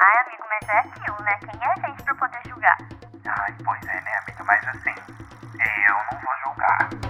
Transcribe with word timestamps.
Ai, 0.00 0.18
amigo, 0.26 0.44
mas 0.48 0.68
é 0.68 0.78
aquilo, 0.78 1.22
né? 1.22 1.38
Quem 1.38 1.60
é 1.62 1.72
a 1.72 1.88
gente 1.88 2.02
pra 2.02 2.14
poder 2.14 2.40
julgar? 2.48 2.78
Ai, 3.26 3.54
pois 3.64 3.82
é, 3.86 4.00
né, 4.00 4.18
amiga? 4.22 4.44
Mas 4.44 4.66
assim, 4.68 4.94
eu 5.88 5.94
não 5.94 6.20
vou 6.20 6.36
julgar. 6.44 7.01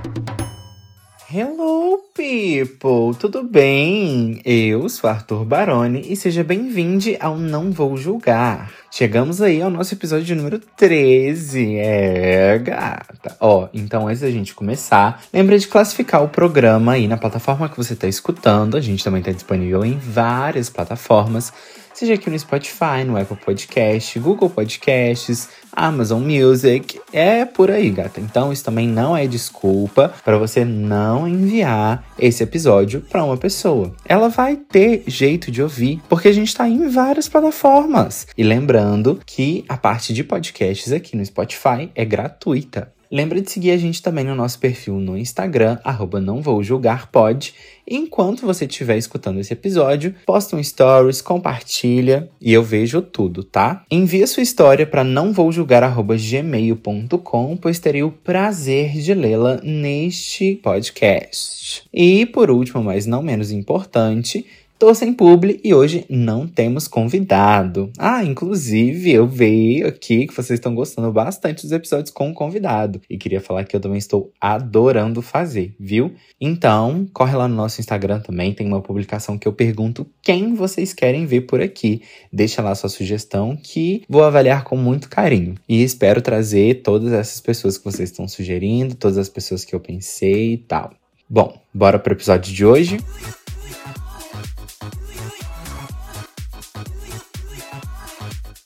Hello, 1.34 1.98
people! 2.14 3.18
Tudo 3.18 3.42
bem? 3.42 4.42
Eu 4.44 4.86
sou 4.90 5.08
Arthur 5.08 5.46
Baroni 5.46 6.12
e 6.12 6.14
seja 6.14 6.44
bem-vindo 6.44 7.06
ao 7.18 7.38
Não 7.38 7.70
Vou 7.72 7.96
Julgar. 7.96 8.70
Chegamos 8.90 9.40
aí 9.40 9.62
ao 9.62 9.70
nosso 9.70 9.94
episódio 9.94 10.36
número 10.36 10.58
13. 10.58 11.76
É, 11.78 12.58
gata. 12.58 13.34
Ó, 13.40 13.66
então 13.72 14.08
antes 14.08 14.20
da 14.20 14.30
gente 14.30 14.52
começar, 14.52 15.22
lembra 15.32 15.58
de 15.58 15.66
classificar 15.66 16.22
o 16.22 16.28
programa 16.28 16.92
aí 16.92 17.08
na 17.08 17.16
plataforma 17.16 17.66
que 17.66 17.78
você 17.78 17.94
está 17.94 18.06
escutando. 18.06 18.76
A 18.76 18.80
gente 18.82 19.02
também 19.02 19.20
está 19.20 19.32
disponível 19.32 19.82
em 19.86 19.96
várias 19.96 20.68
plataformas 20.68 21.50
seja 21.94 22.14
aqui 22.14 22.30
no 22.30 22.38
Spotify, 22.38 23.04
no 23.06 23.16
Apple 23.16 23.36
Podcast, 23.36 24.18
Google 24.18 24.50
Podcasts, 24.50 25.48
Amazon 25.72 26.22
Music, 26.22 27.00
é 27.12 27.44
por 27.44 27.70
aí, 27.70 27.90
gata. 27.90 28.20
Então 28.20 28.52
isso 28.52 28.64
também 28.64 28.86
não 28.86 29.16
é 29.16 29.26
desculpa 29.26 30.12
para 30.24 30.38
você 30.38 30.64
não 30.64 31.26
enviar 31.26 32.04
esse 32.18 32.42
episódio 32.42 33.00
para 33.00 33.24
uma 33.24 33.36
pessoa. 33.36 33.94
Ela 34.04 34.28
vai 34.28 34.56
ter 34.56 35.04
jeito 35.06 35.50
de 35.50 35.62
ouvir, 35.62 36.00
porque 36.08 36.28
a 36.28 36.32
gente 36.32 36.48
está 36.48 36.68
em 36.68 36.88
várias 36.88 37.28
plataformas. 37.28 38.26
E 38.36 38.42
lembrando 38.42 39.20
que 39.24 39.64
a 39.68 39.76
parte 39.76 40.12
de 40.12 40.22
podcasts 40.22 40.92
aqui 40.92 41.16
no 41.16 41.24
Spotify 41.24 41.90
é 41.94 42.04
gratuita. 42.04 42.92
Lembra 43.12 43.40
de 43.42 43.50
seguir 43.50 43.72
a 43.72 43.76
gente 43.76 44.00
também 44.00 44.24
no 44.24 44.34
nosso 44.34 44.58
perfil 44.58 44.94
no 44.94 45.18
Instagram, 45.18 45.78
arroba 45.84 46.18
não 46.18 46.40
vou 46.40 46.62
julgar 46.62 47.08
pod. 47.08 47.52
Enquanto 47.86 48.46
você 48.46 48.64
estiver 48.64 48.96
escutando 48.96 49.38
esse 49.38 49.52
episódio, 49.52 50.14
posta 50.24 50.56
um 50.56 50.64
stories, 50.64 51.20
compartilha 51.20 52.30
e 52.40 52.54
eu 52.54 52.62
vejo 52.62 53.02
tudo, 53.02 53.44
tá? 53.44 53.84
Envia 53.90 54.26
sua 54.26 54.42
história 54.42 54.86
para 54.86 55.04
não 55.04 55.30
vou 55.30 55.52
julgar@gmail.com, 55.52 57.56
pois 57.58 57.78
terei 57.78 58.02
o 58.02 58.10
prazer 58.10 58.92
de 58.92 59.12
lê-la 59.12 59.60
neste 59.62 60.58
podcast. 60.62 61.82
E 61.92 62.24
por 62.24 62.50
último, 62.50 62.82
mas 62.82 63.04
não 63.04 63.22
menos 63.22 63.50
importante, 63.50 64.46
Tô 64.82 64.92
sem 64.92 65.12
publi 65.12 65.60
e 65.62 65.72
hoje 65.72 66.04
não 66.10 66.44
temos 66.44 66.88
convidado. 66.88 67.92
Ah, 67.96 68.24
inclusive 68.24 69.12
eu 69.12 69.28
vejo 69.28 69.86
aqui 69.86 70.26
que 70.26 70.34
vocês 70.34 70.58
estão 70.58 70.74
gostando 70.74 71.12
bastante 71.12 71.62
dos 71.62 71.70
episódios 71.70 72.10
com 72.10 72.34
convidado. 72.34 73.00
E 73.08 73.16
queria 73.16 73.40
falar 73.40 73.62
que 73.62 73.76
eu 73.76 73.80
também 73.80 73.98
estou 73.98 74.32
adorando 74.40 75.22
fazer, 75.22 75.72
viu? 75.78 76.12
Então, 76.40 77.06
corre 77.12 77.36
lá 77.36 77.46
no 77.46 77.54
nosso 77.54 77.80
Instagram 77.80 78.18
também, 78.18 78.52
tem 78.52 78.66
uma 78.66 78.82
publicação 78.82 79.38
que 79.38 79.46
eu 79.46 79.52
pergunto 79.52 80.04
quem 80.20 80.52
vocês 80.52 80.92
querem 80.92 81.26
ver 81.26 81.42
por 81.42 81.60
aqui. 81.60 82.02
Deixa 82.32 82.60
lá 82.60 82.74
sua 82.74 82.88
sugestão 82.88 83.56
que 83.56 84.02
vou 84.08 84.24
avaliar 84.24 84.64
com 84.64 84.76
muito 84.76 85.08
carinho. 85.08 85.54
E 85.68 85.80
espero 85.80 86.20
trazer 86.20 86.82
todas 86.82 87.12
essas 87.12 87.40
pessoas 87.40 87.78
que 87.78 87.84
vocês 87.84 88.10
estão 88.10 88.26
sugerindo, 88.26 88.96
todas 88.96 89.16
as 89.16 89.28
pessoas 89.28 89.64
que 89.64 89.76
eu 89.76 89.78
pensei 89.78 90.54
e 90.54 90.58
tal. 90.58 90.90
Bom, 91.30 91.56
bora 91.72 92.00
pro 92.00 92.14
episódio 92.14 92.52
de 92.52 92.66
hoje. 92.66 92.98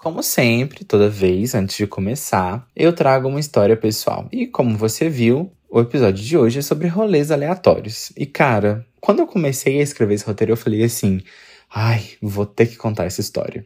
Como 0.06 0.22
sempre, 0.22 0.84
toda 0.84 1.10
vez 1.10 1.52
antes 1.52 1.76
de 1.76 1.84
começar, 1.84 2.64
eu 2.76 2.92
trago 2.92 3.26
uma 3.26 3.40
história 3.40 3.76
pessoal. 3.76 4.28
E 4.30 4.46
como 4.46 4.78
você 4.78 5.10
viu, 5.10 5.50
o 5.68 5.80
episódio 5.80 6.24
de 6.24 6.38
hoje 6.38 6.60
é 6.60 6.62
sobre 6.62 6.86
rolês 6.86 7.32
aleatórios. 7.32 8.12
E 8.16 8.24
cara, 8.24 8.86
quando 9.00 9.18
eu 9.18 9.27
comecei 9.27 9.80
a 9.80 9.82
escrever 9.82 10.14
esse 10.14 10.24
roteiro, 10.24 10.52
eu 10.52 10.56
falei 10.56 10.84
assim: 10.84 11.20
ai, 11.68 12.04
vou 12.22 12.46
ter 12.46 12.66
que 12.66 12.77
contar 12.77 13.06
essa 13.06 13.20
história. 13.20 13.64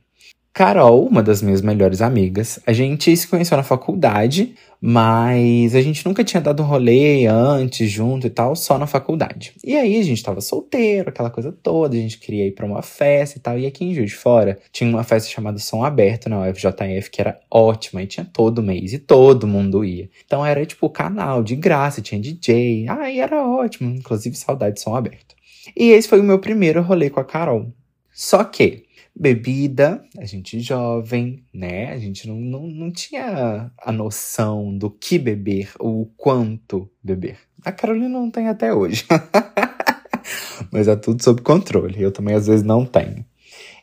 Carol, 0.53 1.07
uma 1.07 1.23
das 1.23 1.41
minhas 1.41 1.63
melhores 1.63 2.03
amigas, 2.03 2.59
a 2.67 2.73
gente 2.73 3.17
se 3.17 3.29
conheceu 3.29 3.57
na 3.57 3.63
faculdade, 3.63 4.57
mas 4.81 5.77
a 5.77 5.81
gente 5.81 6.05
nunca 6.05 6.25
tinha 6.25 6.41
dado 6.41 6.61
um 6.63 6.67
rolê 6.67 7.27
antes, 7.27 7.89
junto 7.89 8.27
e 8.27 8.31
tal, 8.31 8.57
só 8.57 8.77
na 8.77 8.87
faculdade. 8.87 9.53
E 9.65 9.77
aí 9.77 9.97
a 9.97 10.03
gente 10.03 10.23
tava 10.23 10.41
solteiro, 10.41 11.11
aquela 11.11 11.31
coisa 11.31 11.53
toda, 11.53 11.97
a 11.97 12.01
gente 12.01 12.19
queria 12.19 12.49
ir 12.49 12.53
pra 12.53 12.67
uma 12.67 12.83
festa 12.83 13.39
e 13.39 13.41
tal. 13.41 13.59
E 13.59 13.67
aqui 13.67 13.85
em 13.85 13.95
Juiz 13.95 14.11
de 14.11 14.17
Fora 14.17 14.59
tinha 14.73 14.91
uma 14.91 15.05
festa 15.05 15.31
chamada 15.31 15.59
Som 15.59 15.85
Aberto 15.85 16.29
na 16.29 16.41
UFJF, 16.41 17.11
que 17.13 17.21
era 17.21 17.39
ótima, 17.49 18.03
e 18.03 18.07
tinha 18.09 18.25
todo 18.25 18.63
mês, 18.63 18.93
e 18.93 18.99
todo 18.99 19.47
mundo 19.47 19.85
ia. 19.85 20.11
Então 20.27 20.45
era 20.45 20.67
tipo 20.67 20.91
canal 20.91 21.45
de 21.45 21.55
graça, 21.55 22.03
tinha 22.03 22.21
DJ, 22.21 22.87
ai, 22.89 23.21
era 23.21 23.47
ótimo, 23.47 23.95
inclusive 23.95 24.35
saudade 24.35 24.75
de 24.75 24.81
Som 24.81 24.97
Aberto. 24.97 25.37
E 25.77 25.91
esse 25.91 26.09
foi 26.09 26.19
o 26.19 26.25
meu 26.25 26.41
primeiro 26.41 26.83
rolê 26.83 27.09
com 27.09 27.21
a 27.21 27.25
Carol. 27.25 27.73
Só 28.13 28.43
que 28.45 28.85
bebida, 29.21 30.03
a 30.17 30.25
gente 30.25 30.59
jovem, 30.61 31.45
né? 31.53 31.93
A 31.93 31.99
gente 31.99 32.27
não, 32.27 32.37
não, 32.37 32.67
não 32.67 32.91
tinha 32.91 33.71
a 33.79 33.93
noção 33.93 34.75
do 34.75 34.91
que 34.91 35.19
beber 35.19 35.71
ou 35.79 36.01
o 36.01 36.07
quanto 36.17 36.91
beber. 37.05 37.37
A 37.63 37.71
Carolina 37.71 38.09
não 38.09 38.31
tem 38.31 38.49
até 38.49 38.73
hoje. 38.73 39.05
Mas 40.73 40.89
é 40.89 40.97
tudo 40.97 41.23
sob 41.23 41.43
controle. 41.43 42.01
Eu 42.01 42.11
também 42.11 42.35
às 42.35 42.47
vezes 42.47 42.65
não 42.65 42.87
tenho. 42.87 43.23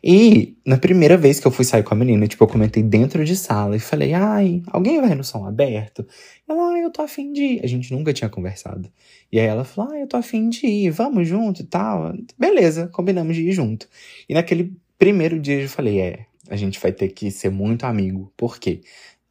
E 0.03 0.57
na 0.65 0.77
primeira 0.77 1.15
vez 1.15 1.39
que 1.39 1.45
eu 1.45 1.51
fui 1.51 1.65
sair 1.65 1.83
com 1.83 1.93
a 1.93 1.97
menina, 1.97 2.27
tipo, 2.27 2.43
eu 2.43 2.47
comentei 2.47 2.81
dentro 2.81 3.23
de 3.23 3.35
sala 3.35 3.75
e 3.75 3.79
falei, 3.79 4.13
ai, 4.13 4.63
alguém 4.67 4.99
vai 4.99 5.13
no 5.13 5.23
som 5.23 5.45
aberto? 5.45 6.03
Ela, 6.49 6.73
ai, 6.73 6.83
eu 6.83 6.91
tô 6.91 7.03
afim 7.03 7.31
de 7.31 7.43
ir. 7.43 7.61
A 7.63 7.67
gente 7.67 7.93
nunca 7.93 8.11
tinha 8.11 8.29
conversado. 8.29 8.89
E 9.31 9.39
aí 9.39 9.45
ela 9.45 9.63
falou, 9.63 9.91
ai, 9.93 10.01
eu 10.01 10.07
tô 10.07 10.17
afim 10.17 10.49
de 10.49 10.65
ir, 10.65 10.89
vamos 10.89 11.27
junto 11.27 11.61
e 11.61 11.65
tal. 11.65 12.15
Beleza, 12.39 12.87
combinamos 12.87 13.35
de 13.35 13.43
ir 13.43 13.51
junto. 13.51 13.87
E 14.27 14.33
naquele 14.33 14.75
Primeiro 14.97 15.39
dia 15.39 15.61
eu 15.61 15.69
falei, 15.69 15.99
é, 16.01 16.25
a 16.49 16.55
gente 16.55 16.79
vai 16.79 16.91
ter 16.91 17.09
que 17.09 17.29
ser 17.29 17.49
muito 17.51 17.85
amigo. 17.85 18.31
Por 18.35 18.57
quê? 18.57 18.81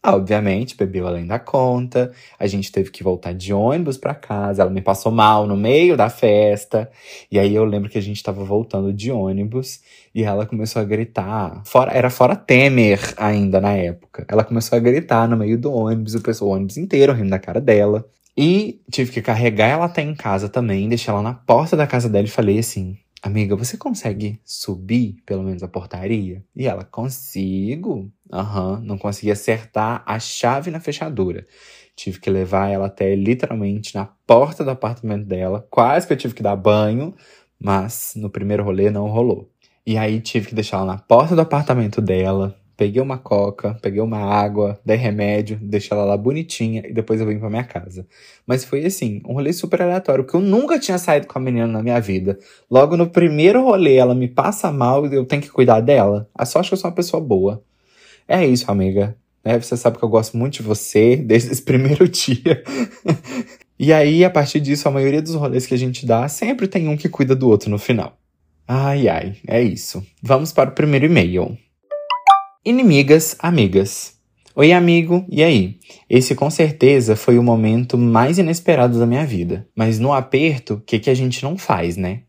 Ah, 0.02 0.14
obviamente, 0.14 0.76
bebeu 0.76 1.04
além 1.04 1.26
da 1.26 1.36
conta, 1.40 2.12
a 2.38 2.46
gente 2.46 2.70
teve 2.70 2.92
que 2.92 3.02
voltar 3.02 3.32
de 3.34 3.52
ônibus 3.52 3.96
para 3.98 4.14
casa, 4.14 4.62
ela 4.62 4.70
me 4.70 4.80
passou 4.80 5.10
mal 5.10 5.48
no 5.48 5.56
meio 5.56 5.96
da 5.96 6.08
festa. 6.08 6.88
E 7.28 7.40
aí 7.40 7.52
eu 7.52 7.64
lembro 7.64 7.90
que 7.90 7.98
a 7.98 8.00
gente 8.00 8.22
tava 8.22 8.44
voltando 8.44 8.92
de 8.92 9.10
ônibus 9.10 9.80
e 10.14 10.22
ela 10.22 10.46
começou 10.46 10.80
a 10.80 10.84
gritar. 10.84 11.60
Fora, 11.66 11.90
era 11.90 12.08
fora 12.08 12.36
Temer 12.36 13.00
ainda 13.16 13.60
na 13.60 13.72
época. 13.72 14.24
Ela 14.28 14.44
começou 14.44 14.76
a 14.76 14.80
gritar 14.80 15.28
no 15.28 15.36
meio 15.36 15.58
do 15.58 15.72
ônibus, 15.72 16.14
o 16.14 16.22
pessoal, 16.22 16.52
o 16.52 16.54
ônibus 16.54 16.76
inteiro 16.76 17.12
rindo 17.12 17.30
da 17.30 17.40
cara 17.40 17.60
dela. 17.60 18.06
E 18.36 18.80
tive 18.88 19.10
que 19.10 19.20
carregar 19.20 19.66
ela 19.66 19.86
até 19.86 20.02
em 20.02 20.14
casa 20.14 20.48
também, 20.48 20.88
deixar 20.88 21.12
ela 21.12 21.22
na 21.22 21.34
porta 21.34 21.76
da 21.76 21.86
casa 21.86 22.08
dela 22.08 22.26
e 22.26 22.30
falei 22.30 22.60
assim: 22.60 22.96
Amiga, 23.22 23.56
você 23.56 23.76
consegue 23.76 24.40
subir 24.44 25.16
pelo 25.24 25.42
menos 25.42 25.62
a 25.62 25.68
portaria? 25.68 26.44
E 26.54 26.66
ela, 26.66 26.84
consigo. 26.84 28.12
Aham, 28.32 28.74
uhum, 28.74 28.80
não 28.80 28.98
consegui 28.98 29.30
acertar 29.30 30.02
a 30.06 30.18
chave 30.18 30.70
na 30.70 30.80
fechadura. 30.80 31.46
Tive 31.96 32.20
que 32.20 32.30
levar 32.30 32.68
ela 32.68 32.86
até 32.86 33.14
literalmente 33.14 33.94
na 33.94 34.06
porta 34.26 34.62
do 34.62 34.70
apartamento 34.70 35.26
dela. 35.26 35.66
Quase 35.70 36.06
que 36.06 36.12
eu 36.12 36.16
tive 36.16 36.34
que 36.34 36.42
dar 36.42 36.56
banho, 36.56 37.14
mas 37.58 38.12
no 38.16 38.30
primeiro 38.30 38.62
rolê 38.62 38.90
não 38.90 39.08
rolou. 39.08 39.50
E 39.86 39.96
aí 39.96 40.20
tive 40.20 40.48
que 40.48 40.54
deixar 40.54 40.78
ela 40.78 40.86
na 40.86 40.98
porta 40.98 41.34
do 41.34 41.40
apartamento 41.40 42.00
dela, 42.00 42.56
Peguei 42.76 43.00
uma 43.00 43.16
coca, 43.16 43.78
peguei 43.80 44.02
uma 44.02 44.18
água, 44.18 44.78
dei 44.84 44.96
remédio, 44.96 45.58
deixei 45.62 45.96
ela 45.96 46.04
lá 46.04 46.16
bonitinha 46.16 46.82
e 46.86 46.92
depois 46.92 47.20
eu 47.20 47.26
vim 47.26 47.38
pra 47.38 47.48
minha 47.48 47.64
casa. 47.64 48.06
Mas 48.46 48.64
foi 48.64 48.84
assim, 48.84 49.22
um 49.26 49.32
rolê 49.32 49.50
super 49.52 49.80
aleatório, 49.80 50.24
porque 50.24 50.36
eu 50.36 50.42
nunca 50.42 50.78
tinha 50.78 50.98
saído 50.98 51.26
com 51.26 51.38
a 51.38 51.40
menina 51.40 51.66
na 51.66 51.82
minha 51.82 51.98
vida. 52.00 52.38
Logo 52.70 52.94
no 52.94 53.08
primeiro 53.08 53.62
rolê, 53.64 53.94
ela 53.96 54.14
me 54.14 54.28
passa 54.28 54.70
mal 54.70 55.06
e 55.06 55.14
eu 55.14 55.24
tenho 55.24 55.40
que 55.40 55.48
cuidar 55.48 55.80
dela. 55.80 56.28
A 56.34 56.44
sorte 56.44 56.66
é 56.66 56.68
que 56.68 56.74
eu 56.74 56.78
sou 56.78 56.90
uma 56.90 56.94
pessoa 56.94 57.22
boa. 57.22 57.62
É 58.28 58.44
isso, 58.44 58.70
amiga. 58.70 59.16
É, 59.42 59.58
você 59.58 59.76
sabe 59.76 59.96
que 59.96 60.04
eu 60.04 60.08
gosto 60.08 60.36
muito 60.36 60.54
de 60.54 60.62
você 60.62 61.16
desde 61.16 61.52
esse 61.52 61.62
primeiro 61.64 62.06
dia. 62.06 62.62
e 63.78 63.90
aí, 63.90 64.22
a 64.22 64.28
partir 64.28 64.60
disso, 64.60 64.86
a 64.86 64.90
maioria 64.90 65.22
dos 65.22 65.34
rolês 65.34 65.66
que 65.66 65.72
a 65.72 65.78
gente 65.78 66.04
dá 66.04 66.28
sempre 66.28 66.68
tem 66.68 66.88
um 66.88 66.96
que 66.96 67.08
cuida 67.08 67.34
do 67.34 67.48
outro 67.48 67.70
no 67.70 67.78
final. 67.78 68.18
Ai, 68.68 69.08
ai, 69.08 69.36
é 69.46 69.62
isso. 69.62 70.04
Vamos 70.22 70.52
para 70.52 70.70
o 70.70 70.74
primeiro 70.74 71.06
e-mail. 71.06 71.56
Inimigas, 72.66 73.36
amigas. 73.38 74.16
Oi, 74.52 74.72
amigo, 74.72 75.24
e 75.30 75.40
aí? 75.40 75.78
Esse 76.10 76.34
com 76.34 76.50
certeza 76.50 77.14
foi 77.14 77.38
o 77.38 77.42
momento 77.42 77.96
mais 77.96 78.38
inesperado 78.38 78.98
da 78.98 79.06
minha 79.06 79.24
vida. 79.24 79.68
Mas 79.72 80.00
no 80.00 80.12
aperto, 80.12 80.74
o 80.74 80.80
que, 80.80 80.98
que 80.98 81.08
a 81.08 81.14
gente 81.14 81.44
não 81.44 81.56
faz, 81.56 81.96
né? 81.96 82.22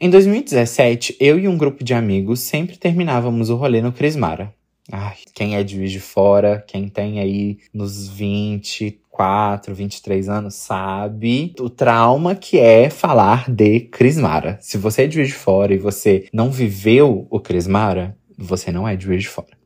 Em 0.00 0.08
2017, 0.08 1.16
eu 1.18 1.40
e 1.40 1.48
um 1.48 1.58
grupo 1.58 1.82
de 1.82 1.92
amigos 1.92 2.38
sempre 2.38 2.76
terminávamos 2.76 3.50
o 3.50 3.56
rolê 3.56 3.82
no 3.82 3.90
Crismara. 3.90 4.54
Ai, 4.92 5.16
quem 5.34 5.56
é 5.56 5.64
de 5.64 5.74
Juiz 5.74 5.90
de 5.90 5.98
Fora, 5.98 6.64
quem 6.68 6.88
tem 6.88 7.18
aí 7.18 7.58
nos 7.74 8.06
24, 8.06 9.74
23 9.74 10.28
anos, 10.28 10.54
sabe 10.54 11.52
o 11.58 11.68
trauma 11.68 12.36
que 12.36 12.60
é 12.60 12.88
falar 12.90 13.50
de 13.50 13.80
Crismara. 13.80 14.56
Se 14.60 14.78
você 14.78 15.02
é 15.02 15.06
de 15.08 15.16
Juiz 15.16 15.28
de 15.30 15.34
Fora 15.34 15.74
e 15.74 15.78
você 15.78 16.28
não 16.32 16.48
viveu 16.48 17.26
o 17.28 17.40
Crismara, 17.40 18.16
você 18.38 18.70
não 18.70 18.86
é 18.86 18.94
de 18.94 19.06
Juiz 19.06 19.22
de 19.22 19.28
Fora. 19.28 19.59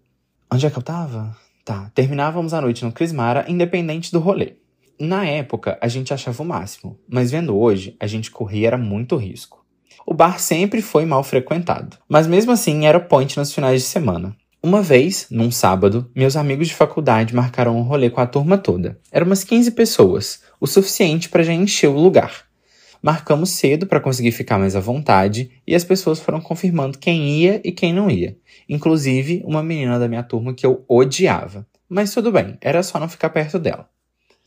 Onde 0.54 0.66
é 0.66 0.70
que 0.70 0.78
eu 0.78 0.82
tava? 0.84 1.36
Tá, 1.64 1.90
terminávamos 1.96 2.54
a 2.54 2.60
noite 2.60 2.84
no 2.84 2.92
Crismara, 2.92 3.44
independente 3.48 4.12
do 4.12 4.20
rolê. 4.20 4.52
Na 5.00 5.26
época, 5.26 5.76
a 5.80 5.88
gente 5.88 6.14
achava 6.14 6.44
o 6.44 6.46
máximo, 6.46 6.96
mas 7.08 7.32
vendo 7.32 7.58
hoje, 7.58 7.96
a 7.98 8.06
gente 8.06 8.30
corria 8.30 8.68
era 8.68 8.78
muito 8.78 9.16
risco. 9.16 9.66
O 10.06 10.14
bar 10.14 10.38
sempre 10.38 10.80
foi 10.80 11.04
mal 11.06 11.24
frequentado, 11.24 11.98
mas 12.08 12.28
mesmo 12.28 12.52
assim 12.52 12.86
era 12.86 13.00
point 13.00 13.36
nos 13.36 13.52
finais 13.52 13.82
de 13.82 13.88
semana. 13.88 14.36
Uma 14.62 14.80
vez, 14.80 15.26
num 15.28 15.50
sábado, 15.50 16.08
meus 16.14 16.36
amigos 16.36 16.68
de 16.68 16.74
faculdade 16.74 17.34
marcaram 17.34 17.76
um 17.76 17.82
rolê 17.82 18.08
com 18.08 18.20
a 18.20 18.26
turma 18.26 18.56
toda. 18.56 19.00
Eram 19.10 19.26
umas 19.26 19.42
15 19.42 19.72
pessoas, 19.72 20.40
o 20.60 20.68
suficiente 20.68 21.28
para 21.28 21.42
já 21.42 21.52
encher 21.52 21.88
o 21.88 21.98
lugar. 21.98 22.44
Marcamos 23.04 23.50
cedo 23.50 23.86
para 23.86 24.00
conseguir 24.00 24.32
ficar 24.32 24.58
mais 24.58 24.74
à 24.74 24.80
vontade 24.80 25.50
e 25.66 25.74
as 25.74 25.84
pessoas 25.84 26.18
foram 26.18 26.40
confirmando 26.40 26.96
quem 26.96 27.38
ia 27.38 27.60
e 27.62 27.70
quem 27.70 27.92
não 27.92 28.10
ia. 28.10 28.34
Inclusive, 28.66 29.42
uma 29.44 29.62
menina 29.62 29.98
da 29.98 30.08
minha 30.08 30.22
turma 30.22 30.54
que 30.54 30.64
eu 30.64 30.86
odiava. 30.88 31.66
Mas 31.86 32.14
tudo 32.14 32.32
bem, 32.32 32.56
era 32.62 32.82
só 32.82 32.98
não 32.98 33.06
ficar 33.06 33.28
perto 33.28 33.58
dela. 33.58 33.86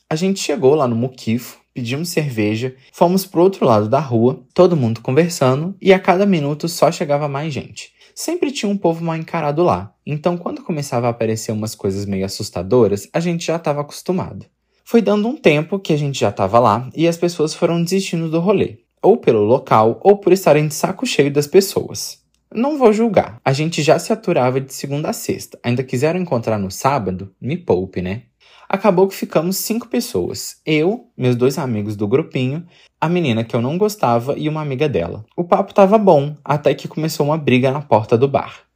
A 0.09 0.15
gente 0.15 0.39
chegou 0.39 0.73
lá 0.73 0.87
no 0.87 0.95
Muquifo, 0.95 1.59
pedimos 1.71 2.09
cerveja, 2.09 2.75
fomos 2.91 3.27
pro 3.27 3.43
outro 3.43 3.63
lado 3.63 3.87
da 3.87 3.99
rua, 3.99 4.43
todo 4.55 4.75
mundo 4.75 5.01
conversando, 5.01 5.75
e 5.79 5.93
a 5.93 5.99
cada 5.99 6.25
minuto 6.25 6.67
só 6.67 6.91
chegava 6.91 7.27
mais 7.27 7.53
gente. 7.53 7.91
Sempre 8.15 8.51
tinha 8.51 8.71
um 8.71 8.75
povo 8.75 9.05
mal 9.05 9.15
encarado 9.15 9.61
lá, 9.61 9.93
então 10.03 10.35
quando 10.35 10.63
começava 10.63 11.05
a 11.05 11.11
aparecer 11.11 11.51
umas 11.51 11.75
coisas 11.75 12.07
meio 12.07 12.25
assustadoras, 12.25 13.07
a 13.13 13.19
gente 13.19 13.45
já 13.45 13.57
estava 13.57 13.81
acostumado. 13.81 14.47
Foi 14.89 15.01
dando 15.01 15.27
um 15.27 15.35
tempo 15.35 15.79
que 15.79 15.91
a 15.91 15.97
gente 15.97 16.17
já 16.17 16.29
estava 16.29 16.59
lá 16.59 16.89
e 16.95 17.09
as 17.09 17.17
pessoas 17.17 17.53
foram 17.53 17.83
desistindo 17.83 18.29
do 18.29 18.39
rolê, 18.39 18.77
ou 19.03 19.17
pelo 19.17 19.43
local, 19.43 19.99
ou 20.01 20.15
por 20.15 20.31
estarem 20.31 20.65
de 20.65 20.73
saco 20.73 21.05
cheio 21.05 21.29
das 21.29 21.45
pessoas. 21.45 22.23
Não 22.55 22.77
vou 22.77 22.93
julgar, 22.93 23.37
a 23.43 23.51
gente 23.51 23.83
já 23.83 23.99
se 23.99 24.13
aturava 24.13 24.61
de 24.61 24.73
segunda 24.73 25.09
a 25.09 25.13
sexta, 25.13 25.59
ainda 25.61 25.83
quiseram 25.83 26.21
encontrar 26.21 26.57
no 26.57 26.71
sábado? 26.71 27.35
Me 27.41 27.57
poupe, 27.57 28.01
né? 28.01 28.21
Acabou 28.69 29.09
que 29.09 29.15
ficamos 29.15 29.57
cinco 29.57 29.89
pessoas. 29.89 30.61
Eu, 30.65 31.09
meus 31.17 31.35
dois 31.35 31.57
amigos 31.57 31.97
do 31.97 32.07
grupinho, 32.07 32.65
a 32.99 33.09
menina 33.09 33.43
que 33.43 33.57
eu 33.57 33.61
não 33.61 33.77
gostava 33.77 34.35
e 34.37 34.47
uma 34.47 34.61
amiga 34.61 34.87
dela. 34.87 35.25
O 35.35 35.43
papo 35.43 35.73
tava 35.73 35.97
bom, 35.97 36.33
até 36.45 36.73
que 36.73 36.87
começou 36.87 37.25
uma 37.25 37.37
briga 37.37 37.71
na 37.71 37.81
porta 37.81 38.17
do 38.17 38.29
bar. 38.29 38.66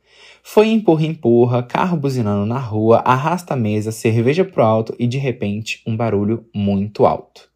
Foi 0.44 0.68
empurra-empurra, 0.68 1.64
carro 1.64 1.98
buzinando 1.98 2.46
na 2.46 2.60
rua, 2.60 2.98
arrasta 3.06 3.54
a 3.54 3.58
mesa, 3.58 3.92
cerveja 3.92 4.44
pro 4.44 4.64
alto 4.64 4.96
e 4.98 5.08
de 5.08 5.18
repente 5.18 5.82
um 5.86 5.96
barulho 5.96 6.46
muito 6.54 7.06
alto. 7.06 7.50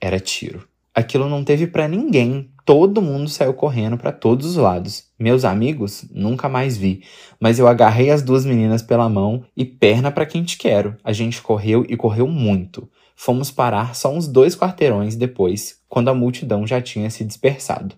Era 0.00 0.18
tiro. 0.18 0.68
Aquilo 0.94 1.28
não 1.28 1.42
teve 1.42 1.66
para 1.66 1.88
ninguém. 1.88 2.50
Todo 2.64 3.02
mundo 3.02 3.28
saiu 3.28 3.52
correndo 3.52 3.96
para 3.96 4.12
todos 4.12 4.46
os 4.46 4.56
lados. 4.56 5.04
Meus 5.18 5.44
amigos, 5.44 6.06
nunca 6.10 6.48
mais 6.48 6.76
vi, 6.76 7.02
mas 7.40 7.58
eu 7.58 7.66
agarrei 7.66 8.10
as 8.10 8.22
duas 8.22 8.44
meninas 8.44 8.82
pela 8.82 9.08
mão 9.08 9.44
e 9.56 9.64
perna 9.64 10.10
para 10.10 10.26
quem 10.26 10.42
te 10.44 10.56
quero. 10.56 10.96
A 11.02 11.12
gente 11.12 11.42
correu 11.42 11.84
e 11.88 11.96
correu 11.96 12.26
muito. 12.26 12.88
Fomos 13.16 13.50
parar 13.50 13.94
só 13.94 14.12
uns 14.12 14.26
dois 14.26 14.56
quarteirões 14.56 15.14
depois, 15.14 15.80
quando 15.88 16.08
a 16.08 16.14
multidão 16.14 16.66
já 16.66 16.80
tinha 16.80 17.10
se 17.10 17.24
dispersado. 17.24 17.94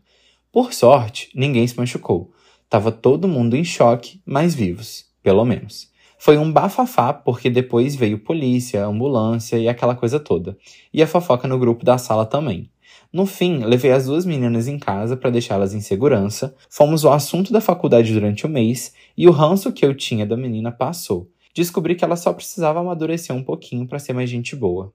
Por 0.53 0.73
sorte, 0.73 1.31
ninguém 1.35 1.67
se 1.67 1.77
machucou. 1.77 2.33
Tava 2.69 2.91
todo 2.91 3.29
mundo 3.29 3.57
em 3.57 3.65
choque, 3.65 4.21
mas 4.27 4.55
vivos, 4.55 5.07
pelo 5.23 5.45
menos. 5.45 5.91
Foi 6.19 6.37
um 6.37 6.51
bafafá 6.51 7.13
porque 7.13 7.49
depois 7.49 7.95
veio 7.95 8.19
polícia, 8.19 8.85
ambulância 8.85 9.57
e 9.57 9.69
aquela 9.69 9.95
coisa 9.95 10.19
toda. 10.19 10.57
E 10.93 11.03
a 11.03 11.07
fofoca 11.07 11.47
no 11.47 11.59
grupo 11.59 11.85
da 11.85 11.99
sala 11.99 12.27
também. 12.27 12.71
No 13.13 13.25
fim, 13.25 13.59
levei 13.65 13.93
as 13.93 14.07
duas 14.07 14.27
meninas 14.27 14.67
em 14.67 14.79
casa 14.79 15.17
para 15.17 15.31
deixá-las 15.31 15.73
em 15.73 15.81
segurança, 15.81 16.55
fomos 16.69 17.05
o 17.05 17.11
assunto 17.11 17.53
da 17.53 17.61
faculdade 17.61 18.13
durante 18.13 18.45
o 18.45 18.49
mês 18.49 18.93
e 19.17 19.29
o 19.29 19.31
ranço 19.31 19.73
que 19.73 19.85
eu 19.85 19.95
tinha 19.95 20.27
da 20.27 20.37
menina 20.37 20.73
passou. 20.73 21.31
Descobri 21.55 21.95
que 21.95 22.05
ela 22.05 22.17
só 22.17 22.33
precisava 22.33 22.81
amadurecer 22.81 23.35
um 23.35 23.43
pouquinho 23.43 23.87
para 23.87 23.99
ser 23.99 24.13
mais 24.13 24.29
gente 24.29 24.55
boa. 24.57 24.93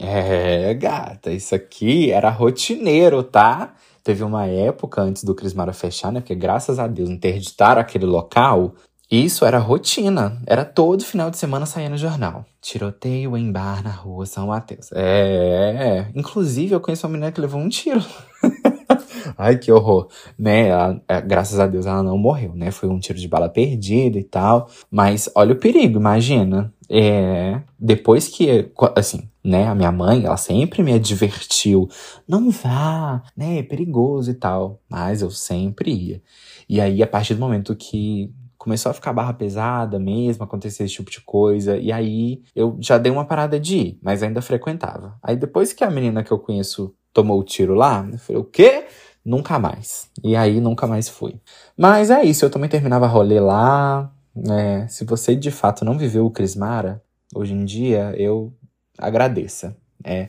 É, 0.00 0.74
gata, 0.74 1.30
isso 1.32 1.54
aqui 1.54 2.10
era 2.10 2.30
rotineiro, 2.30 3.22
tá? 3.22 3.74
Teve 4.08 4.24
uma 4.24 4.46
época 4.46 5.02
antes 5.02 5.22
do 5.22 5.34
Crismara 5.34 5.74
fechar, 5.74 6.10
né? 6.10 6.20
Porque 6.20 6.34
graças 6.34 6.78
a 6.78 6.86
Deus 6.86 7.10
interditaram 7.10 7.78
aquele 7.78 8.06
local. 8.06 8.72
Isso 9.10 9.44
era 9.44 9.58
rotina. 9.58 10.40
Era 10.46 10.64
todo 10.64 11.04
final 11.04 11.30
de 11.30 11.36
semana 11.36 11.66
sair 11.66 11.90
no 11.90 11.98
jornal. 11.98 12.46
Tiroteio 12.58 13.36
em 13.36 13.52
bar 13.52 13.84
na 13.84 13.90
rua 13.90 14.24
São 14.24 14.46
Mateus. 14.46 14.88
É. 14.94 16.10
Inclusive, 16.14 16.74
eu 16.74 16.80
conheço 16.80 17.06
uma 17.06 17.12
menina 17.12 17.30
que 17.30 17.38
levou 17.38 17.60
um 17.60 17.68
tiro. 17.68 18.02
Ai, 19.36 19.58
que 19.58 19.70
horror. 19.70 20.08
Né? 20.38 20.68
Ela, 20.68 21.02
é, 21.06 21.20
graças 21.20 21.60
a 21.60 21.66
Deus 21.66 21.84
ela 21.84 22.02
não 22.02 22.16
morreu, 22.16 22.54
né? 22.54 22.70
Foi 22.70 22.88
um 22.88 22.98
tiro 22.98 23.18
de 23.18 23.28
bala 23.28 23.50
perdida 23.50 24.18
e 24.18 24.24
tal. 24.24 24.70
Mas 24.90 25.30
olha 25.34 25.52
o 25.52 25.58
perigo, 25.58 25.98
imagina. 25.98 26.72
É. 26.90 27.60
Depois 27.78 28.28
que. 28.28 28.70
Assim, 28.96 29.28
né? 29.44 29.66
A 29.66 29.74
minha 29.74 29.92
mãe, 29.92 30.24
ela 30.24 30.36
sempre 30.36 30.82
me 30.82 30.92
advertiu, 30.92 31.88
não 32.26 32.50
vá, 32.50 33.22
né? 33.36 33.58
É 33.58 33.62
perigoso 33.62 34.30
e 34.30 34.34
tal. 34.34 34.80
Mas 34.88 35.22
eu 35.22 35.30
sempre 35.30 35.92
ia. 35.92 36.22
E 36.68 36.80
aí, 36.80 37.02
a 37.02 37.06
partir 37.06 37.34
do 37.34 37.40
momento 37.40 37.74
que 37.76 38.32
começou 38.58 38.90
a 38.90 38.94
ficar 38.94 39.12
barra 39.12 39.32
pesada 39.32 39.98
mesmo, 39.98 40.44
acontecer 40.44 40.84
esse 40.84 40.94
tipo 40.94 41.10
de 41.10 41.20
coisa, 41.20 41.78
e 41.78 41.92
aí 41.92 42.42
eu 42.54 42.76
já 42.80 42.98
dei 42.98 43.10
uma 43.10 43.24
parada 43.24 43.58
de 43.58 43.76
ir, 43.76 43.98
mas 44.02 44.22
ainda 44.22 44.42
frequentava. 44.42 45.16
Aí 45.22 45.36
depois 45.36 45.72
que 45.72 45.84
a 45.84 45.90
menina 45.90 46.24
que 46.24 46.32
eu 46.32 46.38
conheço 46.38 46.94
tomou 47.12 47.40
o 47.40 47.44
tiro 47.44 47.74
lá, 47.74 48.06
eu 48.12 48.18
falei, 48.18 48.42
o 48.42 48.44
quê? 48.44 48.86
Nunca 49.24 49.58
mais. 49.58 50.10
E 50.22 50.34
aí 50.34 50.60
nunca 50.60 50.86
mais 50.86 51.08
fui. 51.08 51.40
Mas 51.76 52.10
é 52.10 52.22
isso, 52.24 52.44
eu 52.44 52.50
também 52.50 52.68
terminava 52.68 53.06
rolê 53.06 53.40
lá. 53.40 54.12
Né 54.44 54.86
se 54.88 55.04
você 55.04 55.34
de 55.34 55.50
fato 55.50 55.84
não 55.84 55.98
viveu 55.98 56.26
o 56.26 56.30
Crismara, 56.30 57.02
hoje 57.34 57.52
em 57.52 57.64
dia 57.64 58.14
eu 58.16 58.52
agradeça. 58.98 59.76
É 60.04 60.28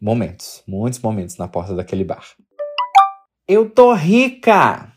momentos, 0.00 0.62
muitos 0.66 1.00
momentos 1.00 1.36
na 1.36 1.48
porta 1.48 1.74
daquele 1.74 2.04
bar. 2.04 2.24
Eu 3.46 3.68
tô 3.68 3.92
rica! 3.94 4.92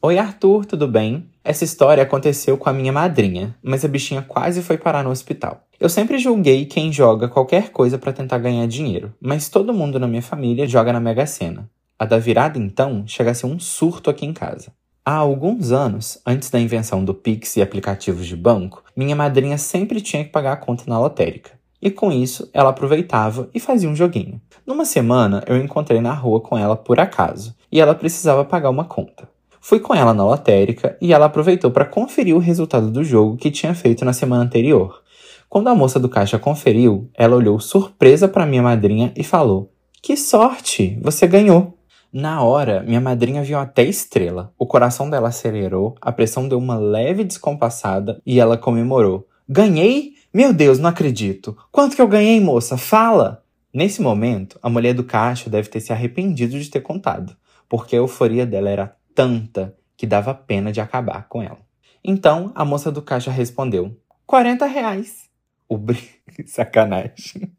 Oi, 0.00 0.18
Arthur, 0.18 0.66
tudo 0.66 0.86
bem? 0.86 1.30
Essa 1.42 1.64
história 1.64 2.02
aconteceu 2.02 2.56
com 2.56 2.68
a 2.68 2.72
minha 2.72 2.92
madrinha, 2.92 3.56
mas 3.62 3.84
a 3.84 3.88
bichinha 3.88 4.22
quase 4.22 4.62
foi 4.62 4.78
parar 4.78 5.02
no 5.02 5.10
hospital. 5.10 5.66
Eu 5.80 5.88
sempre 5.88 6.18
julguei 6.18 6.66
quem 6.66 6.92
joga 6.92 7.28
qualquer 7.28 7.70
coisa 7.70 7.98
para 7.98 8.12
tentar 8.12 8.38
ganhar 8.38 8.66
dinheiro, 8.66 9.14
mas 9.20 9.48
todo 9.48 9.74
mundo 9.74 9.98
na 9.98 10.06
minha 10.06 10.22
família 10.22 10.66
joga 10.66 10.92
na 10.92 11.00
Mega 11.00 11.26
Sena. 11.26 11.68
A 11.98 12.04
da 12.04 12.18
virada, 12.18 12.58
então, 12.58 13.06
chega 13.06 13.30
a 13.30 13.34
ser 13.34 13.46
um 13.46 13.58
surto 13.58 14.10
aqui 14.10 14.24
em 14.26 14.32
casa. 14.32 14.72
Há 15.06 15.16
alguns 15.16 15.70
anos, 15.70 16.18
antes 16.26 16.48
da 16.48 16.58
invenção 16.58 17.04
do 17.04 17.12
Pix 17.12 17.56
e 17.56 17.62
aplicativos 17.62 18.26
de 18.26 18.34
banco, 18.34 18.82
minha 18.96 19.14
madrinha 19.14 19.58
sempre 19.58 20.00
tinha 20.00 20.24
que 20.24 20.30
pagar 20.30 20.52
a 20.52 20.56
conta 20.56 20.84
na 20.86 20.98
lotérica 20.98 21.50
e 21.84 21.90
com 21.90 22.10
isso 22.10 22.48
ela 22.54 22.70
aproveitava 22.70 23.50
e 23.54 23.60
fazia 23.60 23.90
um 23.90 23.94
joguinho. 23.94 24.40
Numa 24.66 24.86
semana 24.86 25.44
eu 25.46 25.58
encontrei 25.58 26.00
na 26.00 26.14
rua 26.14 26.40
com 26.40 26.56
ela 26.56 26.74
por 26.74 26.98
acaso 26.98 27.54
e 27.70 27.78
ela 27.78 27.94
precisava 27.94 28.46
pagar 28.46 28.70
uma 28.70 28.86
conta. 28.86 29.28
Fui 29.60 29.78
com 29.78 29.94
ela 29.94 30.14
na 30.14 30.24
lotérica 30.24 30.96
e 30.98 31.12
ela 31.12 31.26
aproveitou 31.26 31.70
para 31.70 31.84
conferir 31.84 32.34
o 32.34 32.38
resultado 32.38 32.90
do 32.90 33.04
jogo 33.04 33.36
que 33.36 33.50
tinha 33.50 33.74
feito 33.74 34.02
na 34.06 34.14
semana 34.14 34.42
anterior. 34.42 35.02
Quando 35.50 35.68
a 35.68 35.74
moça 35.74 36.00
do 36.00 36.08
caixa 36.08 36.38
conferiu, 36.38 37.10
ela 37.12 37.36
olhou 37.36 37.60
surpresa 37.60 38.26
para 38.26 38.46
minha 38.46 38.62
madrinha 38.62 39.12
e 39.14 39.22
falou: 39.22 39.70
Que 40.02 40.16
sorte! 40.16 40.98
Você 41.02 41.26
ganhou! 41.26 41.73
Na 42.16 42.44
hora, 42.44 42.80
minha 42.84 43.00
madrinha 43.00 43.42
viu 43.42 43.58
até 43.58 43.82
estrela. 43.82 44.54
O 44.56 44.68
coração 44.68 45.10
dela 45.10 45.30
acelerou, 45.30 45.96
a 46.00 46.12
pressão 46.12 46.46
deu 46.46 46.58
uma 46.58 46.78
leve 46.78 47.24
descompassada 47.24 48.22
e 48.24 48.38
ela 48.38 48.56
comemorou. 48.56 49.26
Ganhei? 49.48 50.12
Meu 50.32 50.52
Deus, 50.52 50.78
não 50.78 50.90
acredito. 50.90 51.56
Quanto 51.72 51.96
que 51.96 52.00
eu 52.00 52.06
ganhei, 52.06 52.38
moça? 52.38 52.76
Fala! 52.76 53.44
Nesse 53.72 54.00
momento, 54.00 54.60
a 54.62 54.70
mulher 54.70 54.94
do 54.94 55.02
caixa 55.02 55.50
deve 55.50 55.68
ter 55.68 55.80
se 55.80 55.92
arrependido 55.92 56.56
de 56.56 56.70
ter 56.70 56.82
contado, 56.82 57.36
porque 57.68 57.96
a 57.96 57.98
euforia 57.98 58.46
dela 58.46 58.70
era 58.70 58.96
tanta 59.12 59.74
que 59.96 60.06
dava 60.06 60.32
pena 60.32 60.70
de 60.70 60.80
acabar 60.80 61.26
com 61.28 61.42
ela. 61.42 61.58
Então, 62.04 62.52
a 62.54 62.64
moça 62.64 62.92
do 62.92 63.02
caixa 63.02 63.32
respondeu: 63.32 64.00
40 64.24 64.66
reais. 64.66 65.28
O 65.68 65.76
brilho. 65.76 66.06
Sacanagem. 66.46 67.50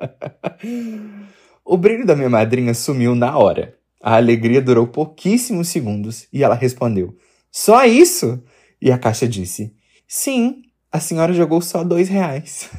o 1.62 1.76
brilho 1.76 2.06
da 2.06 2.16
minha 2.16 2.30
madrinha 2.30 2.72
sumiu 2.72 3.14
na 3.14 3.36
hora. 3.36 3.76
A 4.00 4.16
alegria 4.16 4.62
durou 4.62 4.86
pouquíssimos 4.86 5.68
segundos 5.68 6.28
e 6.32 6.44
ela 6.44 6.54
respondeu: 6.54 7.16
Só 7.50 7.84
isso? 7.84 8.40
E 8.80 8.92
a 8.92 8.98
caixa 8.98 9.26
disse: 9.26 9.74
Sim, 10.06 10.62
a 10.90 11.00
senhora 11.00 11.32
jogou 11.32 11.60
só 11.60 11.82
dois 11.82 12.08
reais. 12.08 12.70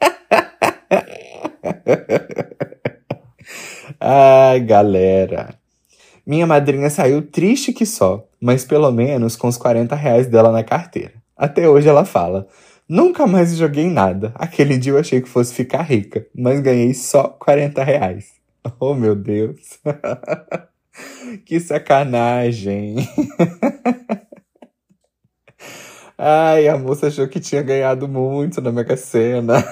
Ai, 4.00 4.60
galera. 4.60 5.54
Minha 6.26 6.46
madrinha 6.46 6.90
saiu 6.90 7.22
triste 7.22 7.72
que 7.72 7.86
só, 7.86 8.26
mas 8.40 8.64
pelo 8.64 8.90
menos 8.90 9.36
com 9.36 9.48
os 9.48 9.56
40 9.56 9.94
reais 9.94 10.26
dela 10.26 10.50
na 10.50 10.64
carteira. 10.64 11.14
Até 11.36 11.68
hoje 11.68 11.88
ela 11.88 12.04
fala: 12.04 12.48
Nunca 12.88 13.26
mais 13.26 13.56
joguei 13.56 13.90
nada. 13.90 14.32
Aquele 14.34 14.78
dia 14.78 14.92
eu 14.92 14.98
achei 14.98 15.20
que 15.20 15.28
fosse 15.28 15.52
ficar 15.52 15.82
rica, 15.82 16.26
mas 16.34 16.60
ganhei 16.60 16.94
só 16.94 17.28
40 17.28 17.84
reais. 17.84 18.35
Oh, 18.80 18.94
meu 18.94 19.14
Deus. 19.14 19.78
que 21.44 21.60
sacanagem. 21.60 22.96
Ai, 26.18 26.66
a 26.68 26.78
moça 26.78 27.08
achou 27.08 27.28
que 27.28 27.38
tinha 27.40 27.62
ganhado 27.62 28.08
muito 28.08 28.60
na 28.60 28.72
Mega 28.72 28.96
Sena. 28.96 29.62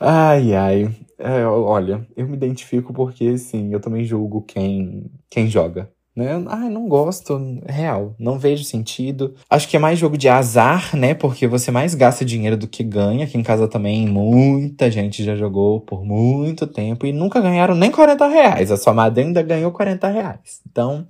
ai, 0.00 0.54
ai. 0.54 0.94
É, 1.18 1.46
olha, 1.46 2.06
eu 2.16 2.28
me 2.28 2.34
identifico 2.36 2.92
porque, 2.92 3.38
sim, 3.38 3.72
eu 3.72 3.80
também 3.80 4.04
julgo 4.04 4.42
quem, 4.42 5.10
quem 5.30 5.46
joga. 5.48 5.88
Né? 6.14 6.44
Ai, 6.48 6.68
não 6.68 6.88
gosto, 6.88 7.40
é 7.66 7.72
real, 7.72 8.14
não 8.18 8.38
vejo 8.38 8.64
sentido. 8.64 9.34
Acho 9.50 9.68
que 9.68 9.76
é 9.76 9.80
mais 9.80 9.98
jogo 9.98 10.16
de 10.16 10.28
azar, 10.28 10.94
né? 10.96 11.14
Porque 11.14 11.46
você 11.46 11.70
mais 11.70 11.94
gasta 11.94 12.24
dinheiro 12.24 12.56
do 12.56 12.68
que 12.68 12.84
ganha. 12.84 13.24
Aqui 13.24 13.36
em 13.36 13.42
casa 13.42 13.66
também 13.66 14.06
muita 14.06 14.90
gente 14.90 15.24
já 15.24 15.34
jogou 15.34 15.80
por 15.80 16.04
muito 16.04 16.66
tempo 16.66 17.06
e 17.06 17.12
nunca 17.12 17.40
ganharam 17.40 17.74
nem 17.74 17.90
40 17.90 18.26
reais. 18.28 18.70
A 18.70 18.76
sua 18.76 18.94
madrinha 18.94 19.28
ainda 19.28 19.42
ganhou 19.42 19.72
40 19.72 20.08
reais. 20.08 20.60
Então, 20.70 21.06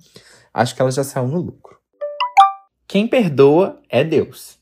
acho 0.53 0.75
que 0.75 0.81
ela 0.81 0.91
já 0.91 1.03
saiu 1.03 1.27
no 1.27 1.39
lucro. 1.39 1.75
Quem 2.87 3.07
perdoa 3.07 3.79
é 3.89 4.03
Deus. 4.03 4.57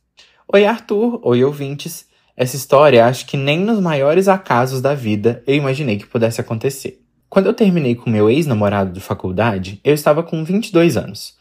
Oi, 0.51 0.65
Arthur. 0.65 1.19
Oi, 1.23 1.43
ouvintes. 1.43 2.05
Essa 2.35 2.55
história 2.55 3.05
acho 3.05 3.27
que 3.27 3.37
nem 3.37 3.59
nos 3.59 3.79
maiores 3.79 4.27
acasos 4.27 4.81
da 4.81 4.95
vida 4.95 5.43
eu 5.45 5.55
imaginei 5.55 5.97
que 5.97 6.07
pudesse 6.07 6.41
acontecer. 6.41 7.02
Quando 7.33 7.47
eu 7.47 7.53
terminei 7.55 7.95
com 7.95 8.11
meu 8.11 8.29
ex-namorado 8.29 8.93
de 8.93 8.99
faculdade, 8.99 9.81
eu 9.83 9.91
estava 9.91 10.21
com 10.21 10.43
22 10.43 10.95
anos. 10.95 11.35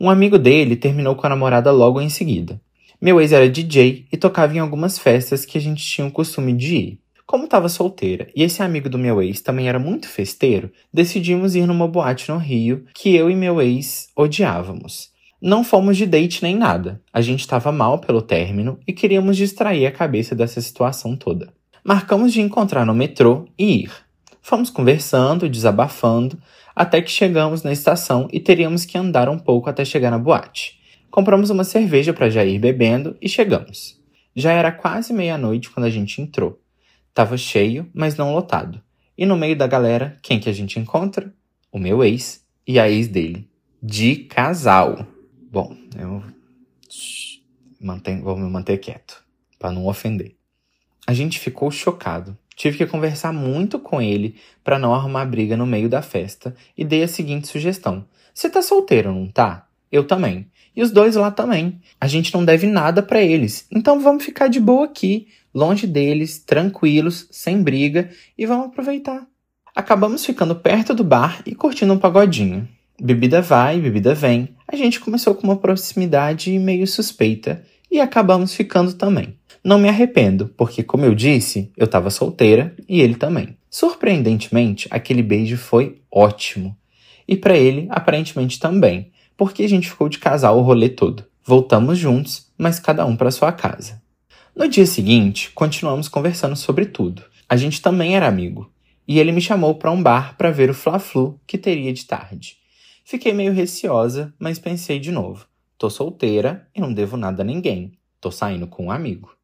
Um 0.00 0.08
amigo 0.08 0.38
dele 0.38 0.74
terminou 0.74 1.14
com 1.14 1.26
a 1.26 1.28
namorada 1.28 1.70
logo 1.70 2.00
em 2.00 2.08
seguida. 2.08 2.58
Meu 2.98 3.20
ex 3.20 3.30
era 3.30 3.46
DJ 3.46 4.06
e 4.10 4.16
tocava 4.16 4.56
em 4.56 4.58
algumas 4.58 4.98
festas 4.98 5.44
que 5.44 5.58
a 5.58 5.60
gente 5.60 5.84
tinha 5.84 6.06
o 6.06 6.10
costume 6.10 6.54
de 6.54 6.76
ir. 6.76 6.98
Como 7.26 7.44
estava 7.44 7.68
solteira 7.68 8.26
e 8.34 8.42
esse 8.42 8.62
amigo 8.62 8.88
do 8.88 8.98
meu 8.98 9.20
ex 9.20 9.42
também 9.42 9.68
era 9.68 9.78
muito 9.78 10.08
festeiro, 10.08 10.72
decidimos 10.90 11.54
ir 11.54 11.66
numa 11.66 11.86
boate 11.86 12.30
no 12.30 12.38
Rio 12.38 12.86
que 12.94 13.14
eu 13.14 13.28
e 13.28 13.36
meu 13.36 13.60
ex 13.60 14.08
odiávamos. 14.16 15.10
Não 15.42 15.62
fomos 15.62 15.98
de 15.98 16.06
date 16.06 16.42
nem 16.42 16.56
nada. 16.56 17.02
A 17.12 17.20
gente 17.20 17.40
estava 17.40 17.70
mal 17.70 17.98
pelo 17.98 18.22
término 18.22 18.78
e 18.86 18.94
queríamos 18.94 19.36
distrair 19.36 19.84
a 19.84 19.92
cabeça 19.92 20.34
dessa 20.34 20.62
situação 20.62 21.14
toda. 21.14 21.52
Marcamos 21.84 22.32
de 22.32 22.40
encontrar 22.40 22.86
no 22.86 22.94
metrô 22.94 23.44
e 23.58 23.82
ir. 23.82 24.03
Fomos 24.46 24.68
conversando, 24.68 25.48
desabafando, 25.48 26.38
até 26.76 27.00
que 27.00 27.10
chegamos 27.10 27.62
na 27.62 27.72
estação 27.72 28.28
e 28.30 28.38
teríamos 28.38 28.84
que 28.84 28.98
andar 28.98 29.26
um 29.26 29.38
pouco 29.38 29.70
até 29.70 29.86
chegar 29.86 30.10
na 30.10 30.18
boate. 30.18 30.78
Compramos 31.10 31.48
uma 31.48 31.64
cerveja 31.64 32.12
para 32.12 32.28
já 32.28 32.44
ir 32.44 32.58
bebendo 32.58 33.16
e 33.22 33.26
chegamos. 33.26 33.98
Já 34.36 34.52
era 34.52 34.70
quase 34.70 35.14
meia-noite 35.14 35.70
quando 35.70 35.86
a 35.86 35.90
gente 35.90 36.20
entrou. 36.20 36.60
Tava 37.14 37.38
cheio, 37.38 37.90
mas 37.94 38.18
não 38.18 38.34
lotado. 38.34 38.82
E 39.16 39.24
no 39.24 39.34
meio 39.34 39.56
da 39.56 39.66
galera, 39.66 40.18
quem 40.22 40.38
que 40.38 40.50
a 40.50 40.52
gente 40.52 40.78
encontra? 40.78 41.32
O 41.72 41.78
meu 41.78 42.04
ex 42.04 42.44
e 42.66 42.78
a 42.78 42.86
ex 42.86 43.08
dele. 43.08 43.48
De 43.82 44.16
casal. 44.16 45.06
Bom, 45.50 45.74
eu 45.98 46.22
mantenho, 47.80 48.22
vou 48.22 48.36
me 48.36 48.50
manter 48.50 48.76
quieto, 48.76 49.24
para 49.58 49.72
não 49.72 49.86
ofender. 49.86 50.36
A 51.06 51.14
gente 51.14 51.38
ficou 51.38 51.70
chocado. 51.70 52.36
Tive 52.56 52.78
que 52.78 52.86
conversar 52.86 53.32
muito 53.32 53.78
com 53.78 54.00
ele 54.00 54.36
para 54.62 54.78
não 54.78 54.94
arrumar 54.94 55.24
briga 55.24 55.56
no 55.56 55.66
meio 55.66 55.88
da 55.88 56.02
festa 56.02 56.54
e 56.76 56.84
dei 56.84 57.02
a 57.02 57.08
seguinte 57.08 57.48
sugestão: 57.48 58.04
Você 58.32 58.48
tá 58.48 58.62
solteiro, 58.62 59.12
não 59.12 59.28
tá? 59.28 59.66
Eu 59.90 60.04
também. 60.04 60.46
E 60.76 60.82
os 60.82 60.90
dois 60.90 61.14
lá 61.16 61.30
também. 61.30 61.80
A 62.00 62.06
gente 62.06 62.34
não 62.34 62.44
deve 62.44 62.66
nada 62.66 63.02
para 63.02 63.22
eles. 63.22 63.66
Então 63.70 64.00
vamos 64.00 64.24
ficar 64.24 64.48
de 64.48 64.58
boa 64.58 64.86
aqui, 64.86 65.28
longe 65.54 65.86
deles, 65.86 66.38
tranquilos, 66.38 67.28
sem 67.30 67.62
briga 67.62 68.10
e 68.36 68.46
vamos 68.46 68.66
aproveitar. 68.66 69.26
Acabamos 69.74 70.24
ficando 70.24 70.54
perto 70.54 70.94
do 70.94 71.04
bar 71.04 71.42
e 71.46 71.54
curtindo 71.54 71.92
um 71.92 71.98
pagodinho. 71.98 72.68
Bebida 73.00 73.42
vai, 73.42 73.80
bebida 73.80 74.14
vem. 74.14 74.54
A 74.68 74.76
gente 74.76 75.00
começou 75.00 75.34
com 75.34 75.42
uma 75.42 75.56
proximidade 75.56 76.56
meio 76.58 76.86
suspeita 76.86 77.64
e 77.94 78.00
acabamos 78.00 78.52
ficando 78.52 78.92
também. 78.94 79.38
Não 79.62 79.78
me 79.78 79.88
arrependo, 79.88 80.48
porque, 80.56 80.82
como 80.82 81.04
eu 81.04 81.14
disse, 81.14 81.70
eu 81.76 81.84
estava 81.84 82.10
solteira 82.10 82.74
e 82.88 83.00
ele 83.00 83.14
também. 83.14 83.56
Surpreendentemente, 83.70 84.88
aquele 84.90 85.22
beijo 85.22 85.56
foi 85.56 86.02
ótimo. 86.10 86.76
E 87.26 87.36
para 87.36 87.56
ele, 87.56 87.86
aparentemente 87.90 88.58
também, 88.58 89.12
porque 89.36 89.62
a 89.62 89.68
gente 89.68 89.88
ficou 89.88 90.08
de 90.08 90.18
casal 90.18 90.58
o 90.58 90.62
rolê 90.62 90.88
todo. 90.88 91.24
Voltamos 91.44 91.96
juntos, 91.96 92.50
mas 92.58 92.80
cada 92.80 93.06
um 93.06 93.14
para 93.14 93.30
sua 93.30 93.52
casa. 93.52 94.02
No 94.56 94.66
dia 94.66 94.86
seguinte, 94.86 95.52
continuamos 95.54 96.08
conversando 96.08 96.56
sobre 96.56 96.86
tudo. 96.86 97.22
A 97.48 97.56
gente 97.56 97.80
também 97.80 98.16
era 98.16 98.26
amigo, 98.26 98.72
e 99.06 99.20
ele 99.20 99.30
me 99.30 99.40
chamou 99.40 99.76
para 99.76 99.92
um 99.92 100.02
bar 100.02 100.36
para 100.36 100.50
ver 100.50 100.68
o 100.68 100.74
Fla-Flu 100.74 101.38
que 101.46 101.56
teria 101.56 101.92
de 101.92 102.04
tarde. 102.04 102.56
Fiquei 103.04 103.32
meio 103.32 103.52
receosa, 103.52 104.34
mas 104.36 104.58
pensei 104.58 104.98
de 104.98 105.12
novo. 105.12 105.46
Tô 105.76 105.90
solteira 105.90 106.68
e 106.74 106.80
não 106.80 106.92
devo 106.92 107.16
nada 107.16 107.42
a 107.42 107.44
ninguém. 107.44 107.98
Tô 108.20 108.30
saindo 108.30 108.66
com 108.66 108.86
um 108.86 108.90
amigo 108.90 109.34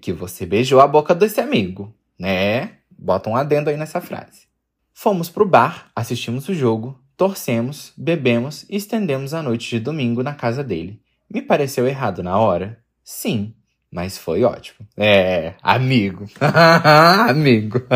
que 0.00 0.12
você 0.12 0.46
beijou 0.46 0.80
a 0.80 0.86
boca 0.86 1.14
desse 1.14 1.40
amigo, 1.40 1.92
né? 2.18 2.74
Bota 2.90 3.28
um 3.28 3.36
adendo 3.36 3.68
aí 3.68 3.76
nessa 3.76 4.00
frase. 4.00 4.46
Fomos 4.92 5.28
pro 5.28 5.48
bar, 5.48 5.90
assistimos 5.96 6.48
o 6.48 6.54
jogo, 6.54 6.98
torcemos, 7.16 7.92
bebemos 7.96 8.64
e 8.70 8.76
estendemos 8.76 9.34
a 9.34 9.42
noite 9.42 9.70
de 9.70 9.80
domingo 9.80 10.22
na 10.22 10.34
casa 10.34 10.62
dele. 10.62 11.00
Me 11.28 11.42
pareceu 11.42 11.86
errado 11.86 12.22
na 12.22 12.38
hora? 12.38 12.78
Sim, 13.02 13.54
mas 13.90 14.16
foi 14.16 14.44
ótimo. 14.44 14.86
É, 14.96 15.54
amigo. 15.62 16.26
amigo. 17.28 17.82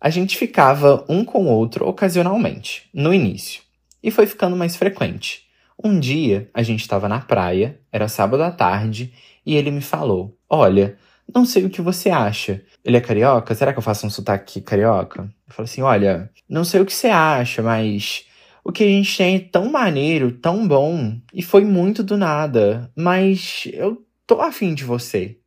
a 0.00 0.10
gente 0.10 0.36
ficava 0.36 1.04
um 1.08 1.24
com 1.24 1.46
o 1.46 1.48
outro 1.48 1.88
ocasionalmente, 1.88 2.90
no 2.92 3.14
início, 3.14 3.62
e 4.02 4.10
foi 4.10 4.26
ficando 4.26 4.56
mais 4.56 4.76
frequente. 4.76 5.46
Um 5.84 5.98
dia 5.98 6.48
a 6.54 6.62
gente 6.62 6.80
estava 6.80 7.08
na 7.08 7.20
praia, 7.20 7.80
era 7.90 8.08
sábado 8.08 8.42
à 8.42 8.50
tarde, 8.50 9.12
e 9.44 9.56
ele 9.56 9.70
me 9.70 9.80
falou: 9.80 10.38
Olha, 10.48 10.96
não 11.34 11.44
sei 11.44 11.64
o 11.64 11.70
que 11.70 11.82
você 11.82 12.10
acha. 12.10 12.64
Ele 12.84 12.96
é 12.96 13.00
carioca? 13.00 13.54
Será 13.54 13.72
que 13.72 13.78
eu 13.78 13.82
faço 13.82 14.06
um 14.06 14.10
sotaque 14.10 14.60
carioca? 14.60 15.22
Eu 15.48 15.54
falo 15.54 15.64
assim: 15.64 15.82
Olha, 15.82 16.30
não 16.48 16.64
sei 16.64 16.80
o 16.80 16.86
que 16.86 16.92
você 16.92 17.08
acha, 17.08 17.62
mas 17.62 18.26
o 18.64 18.70
que 18.70 18.84
a 18.84 18.88
gente 18.88 19.16
tem 19.16 19.36
é 19.36 19.40
tão 19.40 19.70
maneiro, 19.70 20.30
tão 20.32 20.66
bom, 20.68 21.18
e 21.34 21.42
foi 21.42 21.64
muito 21.64 22.02
do 22.02 22.16
nada, 22.16 22.90
mas 22.96 23.64
eu 23.72 24.06
tô 24.26 24.40
afim 24.40 24.74
de 24.74 24.84
você. 24.84 25.38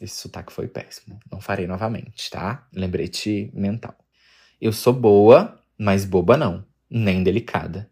Esse 0.00 0.16
sotaque 0.16 0.52
foi 0.52 0.66
péssimo. 0.66 1.18
Não 1.30 1.40
farei 1.40 1.66
novamente, 1.66 2.30
tá? 2.30 2.66
Lembrete 2.72 3.50
mental. 3.54 3.94
Eu 4.60 4.72
sou 4.72 4.92
boa, 4.92 5.60
mas 5.78 6.04
boba 6.04 6.36
não, 6.36 6.64
nem 6.90 7.22
delicada. 7.22 7.90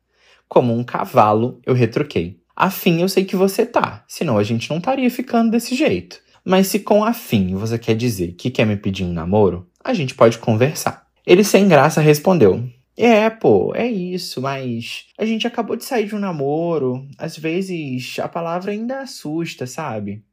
Como 0.51 0.77
um 0.77 0.83
cavalo, 0.83 1.61
eu 1.65 1.73
retruquei. 1.73 2.41
Afim 2.57 3.03
eu 3.03 3.09
sei 3.09 3.25
que 3.25 3.37
você 3.37 3.65
tá, 3.65 4.05
senão 4.09 4.37
a 4.37 4.43
gente 4.43 4.69
não 4.69 4.79
estaria 4.79 5.09
ficando 5.09 5.53
desse 5.53 5.77
jeito. 5.77 6.21
Mas 6.45 6.67
se 6.67 6.81
com 6.81 7.05
afim 7.05 7.55
você 7.55 7.79
quer 7.79 7.95
dizer 7.95 8.33
que 8.33 8.51
quer 8.51 8.67
me 8.67 8.77
pedir 8.77 9.05
um 9.05 9.13
namoro, 9.13 9.69
a 9.83 9.95
gente 9.95 10.13
pode 10.13 10.39
conversar. 10.39 11.07
Ele 11.25 11.45
sem 11.45 11.69
graça 11.69 12.01
respondeu: 12.01 12.69
É, 12.97 13.31
pô, 13.31 13.73
é 13.77 13.87
isso, 13.87 14.43
mas 14.43 15.05
a 15.17 15.25
gente 15.25 15.47
acabou 15.47 15.77
de 15.77 15.85
sair 15.85 16.09
de 16.09 16.17
um 16.17 16.19
namoro. 16.19 17.07
Às 17.17 17.39
vezes 17.39 18.19
a 18.19 18.27
palavra 18.27 18.73
ainda 18.73 19.03
assusta, 19.03 19.69
sabe? 19.69 20.25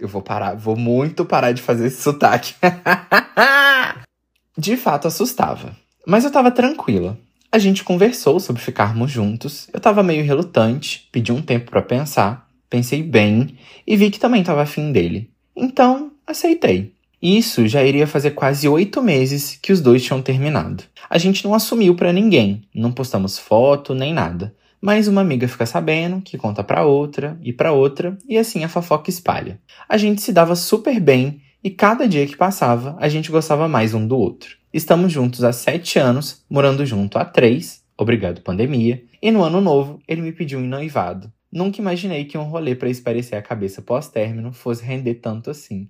Eu 0.00 0.08
vou 0.08 0.22
parar, 0.22 0.54
vou 0.54 0.76
muito 0.76 1.26
parar 1.26 1.52
de 1.52 1.60
fazer 1.60 1.88
esse 1.88 2.00
sotaque. 2.00 2.54
de 4.56 4.78
fato 4.78 5.08
assustava. 5.08 5.76
Mas 6.06 6.24
eu 6.24 6.30
tava 6.30 6.50
tranquila. 6.50 7.18
A 7.50 7.56
gente 7.56 7.82
conversou 7.82 8.38
sobre 8.38 8.60
ficarmos 8.60 9.10
juntos. 9.10 9.68
Eu 9.72 9.80
tava 9.80 10.02
meio 10.02 10.22
relutante, 10.22 11.08
pedi 11.10 11.32
um 11.32 11.40
tempo 11.40 11.70
para 11.70 11.80
pensar, 11.80 12.46
pensei 12.68 13.02
bem 13.02 13.56
e 13.86 13.96
vi 13.96 14.10
que 14.10 14.20
também 14.20 14.44
tava 14.44 14.60
afim 14.60 14.92
dele. 14.92 15.30
Então, 15.56 16.12
aceitei. 16.26 16.92
Isso 17.22 17.66
já 17.66 17.82
iria 17.82 18.06
fazer 18.06 18.32
quase 18.32 18.68
oito 18.68 19.02
meses 19.02 19.58
que 19.62 19.72
os 19.72 19.80
dois 19.80 20.04
tinham 20.04 20.20
terminado. 20.20 20.84
A 21.08 21.16
gente 21.16 21.42
não 21.42 21.54
assumiu 21.54 21.94
para 21.94 22.12
ninguém, 22.12 22.64
não 22.74 22.92
postamos 22.92 23.38
foto 23.38 23.94
nem 23.94 24.12
nada. 24.12 24.54
Mas 24.78 25.08
uma 25.08 25.22
amiga 25.22 25.48
fica 25.48 25.64
sabendo, 25.64 26.20
que 26.20 26.36
conta 26.36 26.62
para 26.62 26.84
outra 26.84 27.38
e 27.42 27.50
para 27.50 27.72
outra, 27.72 28.18
e 28.28 28.36
assim 28.36 28.62
a 28.62 28.68
fofoca 28.68 29.08
espalha. 29.08 29.58
A 29.88 29.96
gente 29.96 30.20
se 30.20 30.34
dava 30.34 30.54
super 30.54 31.00
bem 31.00 31.40
e 31.64 31.70
cada 31.70 32.06
dia 32.06 32.26
que 32.26 32.36
passava 32.36 32.94
a 33.00 33.08
gente 33.08 33.30
gostava 33.30 33.66
mais 33.66 33.94
um 33.94 34.06
do 34.06 34.18
outro. 34.18 34.57
Estamos 34.72 35.10
juntos 35.10 35.42
há 35.44 35.50
sete 35.50 35.98
anos, 35.98 36.44
morando 36.48 36.84
junto 36.84 37.16
há 37.16 37.24
três, 37.24 37.82
obrigado 37.96 38.42
pandemia, 38.42 39.02
e 39.22 39.30
no 39.30 39.42
ano 39.42 39.62
novo 39.62 39.98
ele 40.06 40.20
me 40.20 40.30
pediu 40.30 40.60
em 40.60 40.68
noivado. 40.68 41.32
Nunca 41.50 41.80
imaginei 41.80 42.26
que 42.26 42.36
um 42.36 42.44
rolê 42.44 42.74
para 42.74 42.90
esparecer 42.90 43.38
a 43.38 43.42
cabeça 43.42 43.80
pós-término 43.80 44.52
fosse 44.52 44.84
render 44.84 45.14
tanto 45.14 45.50
assim. 45.50 45.88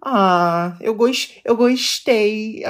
Ah, 0.00 0.76
eu, 0.80 0.94
gost... 0.94 1.40
eu 1.44 1.56
gostei. 1.56 2.62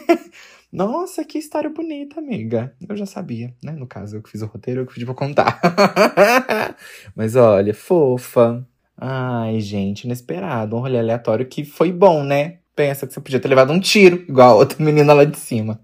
Nossa, 0.72 1.22
que 1.24 1.36
história 1.36 1.68
bonita, 1.68 2.18
amiga. 2.18 2.74
Eu 2.88 2.96
já 2.96 3.04
sabia, 3.04 3.54
né? 3.62 3.72
No 3.72 3.86
caso, 3.86 4.16
eu 4.16 4.22
que 4.22 4.30
fiz 4.30 4.40
o 4.40 4.46
roteiro, 4.46 4.80
eu 4.80 4.86
que 4.86 4.94
pedi 4.94 5.04
pra 5.04 5.14
contar. 5.14 5.60
Mas 7.14 7.36
olha, 7.36 7.74
fofa. 7.74 8.66
Ai, 8.96 9.60
gente, 9.60 10.04
inesperado. 10.04 10.74
Um 10.74 10.80
rolê 10.80 10.98
aleatório 10.98 11.46
que 11.46 11.66
foi 11.66 11.92
bom, 11.92 12.24
né? 12.24 12.60
Pensa 12.74 13.06
que 13.06 13.12
você 13.12 13.20
podia 13.20 13.40
ter 13.40 13.48
levado 13.48 13.72
um 13.72 13.80
tiro, 13.80 14.24
igual 14.28 14.50
a 14.50 14.54
outra 14.54 14.76
menina 14.84 15.12
lá 15.12 15.24
de 15.24 15.38
cima. 15.38 15.80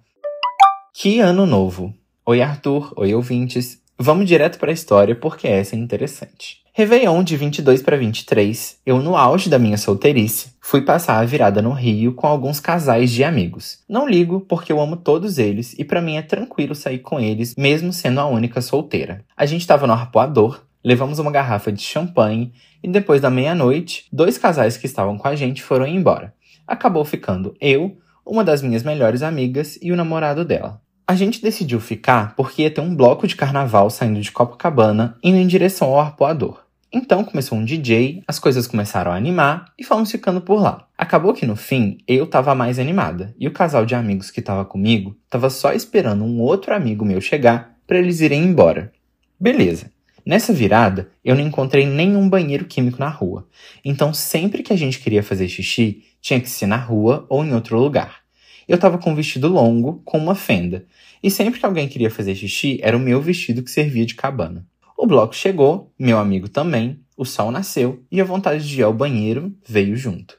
Que 0.94 1.20
ano 1.20 1.46
novo! 1.46 1.94
Oi, 2.26 2.42
Arthur. 2.42 2.92
Oi, 2.96 3.14
ouvintes. 3.14 3.80
Vamos 3.98 4.26
direto 4.26 4.58
para 4.58 4.70
a 4.70 4.74
história 4.74 5.14
porque 5.14 5.48
essa 5.48 5.74
é 5.74 5.78
interessante. 5.78 6.60
Réveillon 6.72 7.22
de 7.24 7.36
22 7.36 7.82
para 7.82 7.96
23, 7.96 8.78
eu 8.86 9.02
no 9.02 9.16
auge 9.16 9.50
da 9.50 9.58
minha 9.58 9.76
solteirice, 9.76 10.54
fui 10.60 10.82
passar 10.82 11.18
a 11.18 11.24
virada 11.24 11.60
no 11.60 11.72
Rio 11.72 12.14
com 12.14 12.26
alguns 12.26 12.60
casais 12.60 13.10
de 13.10 13.24
amigos. 13.24 13.80
Não 13.88 14.08
ligo 14.08 14.40
porque 14.40 14.72
eu 14.72 14.80
amo 14.80 14.96
todos 14.96 15.36
eles 15.38 15.74
e 15.78 15.84
para 15.84 16.00
mim 16.00 16.16
é 16.16 16.22
tranquilo 16.22 16.74
sair 16.74 17.00
com 17.00 17.18
eles 17.18 17.56
mesmo 17.56 17.92
sendo 17.92 18.20
a 18.20 18.26
única 18.26 18.62
solteira. 18.62 19.24
A 19.36 19.44
gente 19.44 19.62
estava 19.62 19.86
no 19.86 19.92
arpoador, 19.92 20.62
levamos 20.84 21.18
uma 21.18 21.30
garrafa 21.30 21.70
de 21.70 21.82
champanhe 21.82 22.52
e 22.82 22.88
depois 22.88 23.20
da 23.20 23.30
meia-noite, 23.30 24.06
dois 24.12 24.38
casais 24.38 24.76
que 24.76 24.86
estavam 24.86 25.18
com 25.18 25.28
a 25.28 25.34
gente 25.34 25.62
foram 25.62 25.86
embora. 25.86 26.34
Acabou 26.66 27.04
ficando 27.04 27.54
eu, 27.60 27.98
uma 28.24 28.44
das 28.44 28.62
minhas 28.62 28.82
melhores 28.82 29.22
amigas 29.22 29.78
e 29.82 29.92
o 29.92 29.96
namorado 29.96 30.44
dela. 30.44 30.80
A 31.06 31.14
gente 31.14 31.42
decidiu 31.42 31.80
ficar 31.80 32.36
porque 32.36 32.62
ia 32.62 32.70
ter 32.70 32.80
um 32.80 32.94
bloco 32.94 33.26
de 33.26 33.34
carnaval 33.34 33.90
saindo 33.90 34.20
de 34.20 34.30
Copacabana 34.30 35.18
indo 35.22 35.38
em 35.38 35.46
direção 35.46 35.88
ao 35.88 36.00
arpoador. 36.00 36.62
Então 36.92 37.24
começou 37.24 37.56
um 37.58 37.64
DJ, 37.64 38.22
as 38.26 38.38
coisas 38.38 38.66
começaram 38.66 39.12
a 39.12 39.16
animar 39.16 39.66
e 39.78 39.84
fomos 39.84 40.10
ficando 40.10 40.40
por 40.40 40.60
lá. 40.60 40.86
Acabou 40.98 41.32
que 41.32 41.46
no 41.46 41.54
fim 41.54 41.98
eu 42.06 42.26
tava 42.26 42.54
mais 42.54 42.78
animada 42.78 43.34
e 43.38 43.46
o 43.46 43.52
casal 43.52 43.86
de 43.86 43.94
amigos 43.94 44.30
que 44.30 44.42
tava 44.42 44.64
comigo 44.64 45.16
tava 45.28 45.50
só 45.50 45.72
esperando 45.72 46.24
um 46.24 46.40
outro 46.40 46.74
amigo 46.74 47.04
meu 47.04 47.20
chegar 47.20 47.76
para 47.86 47.98
eles 47.98 48.20
irem 48.20 48.44
embora. 48.44 48.92
Beleza. 49.38 49.90
Nessa 50.30 50.52
virada, 50.52 51.10
eu 51.24 51.34
não 51.34 51.42
encontrei 51.42 51.84
nenhum 51.84 52.28
banheiro 52.28 52.64
químico 52.64 53.00
na 53.00 53.08
rua. 53.08 53.48
Então 53.84 54.14
sempre 54.14 54.62
que 54.62 54.72
a 54.72 54.76
gente 54.76 55.00
queria 55.00 55.24
fazer 55.24 55.48
xixi, 55.48 56.04
tinha 56.20 56.40
que 56.40 56.48
ser 56.48 56.66
na 56.66 56.76
rua 56.76 57.26
ou 57.28 57.44
em 57.44 57.52
outro 57.52 57.76
lugar. 57.76 58.20
Eu 58.68 58.78
tava 58.78 58.96
com 58.96 59.10
um 59.10 59.14
vestido 59.16 59.48
longo, 59.48 60.00
com 60.04 60.18
uma 60.18 60.36
fenda, 60.36 60.86
e 61.20 61.32
sempre 61.32 61.58
que 61.58 61.66
alguém 61.66 61.88
queria 61.88 62.12
fazer 62.12 62.36
xixi, 62.36 62.78
era 62.80 62.96
o 62.96 63.00
meu 63.00 63.20
vestido 63.20 63.60
que 63.60 63.72
servia 63.72 64.06
de 64.06 64.14
cabana. 64.14 64.64
O 64.96 65.04
bloco 65.04 65.34
chegou, 65.34 65.92
meu 65.98 66.16
amigo 66.16 66.48
também, 66.48 67.00
o 67.16 67.24
sol 67.24 67.50
nasceu 67.50 68.04
e 68.08 68.20
a 68.20 68.24
vontade 68.24 68.68
de 68.68 68.78
ir 68.78 68.84
ao 68.84 68.94
banheiro 68.94 69.52
veio 69.66 69.96
junto. 69.96 70.38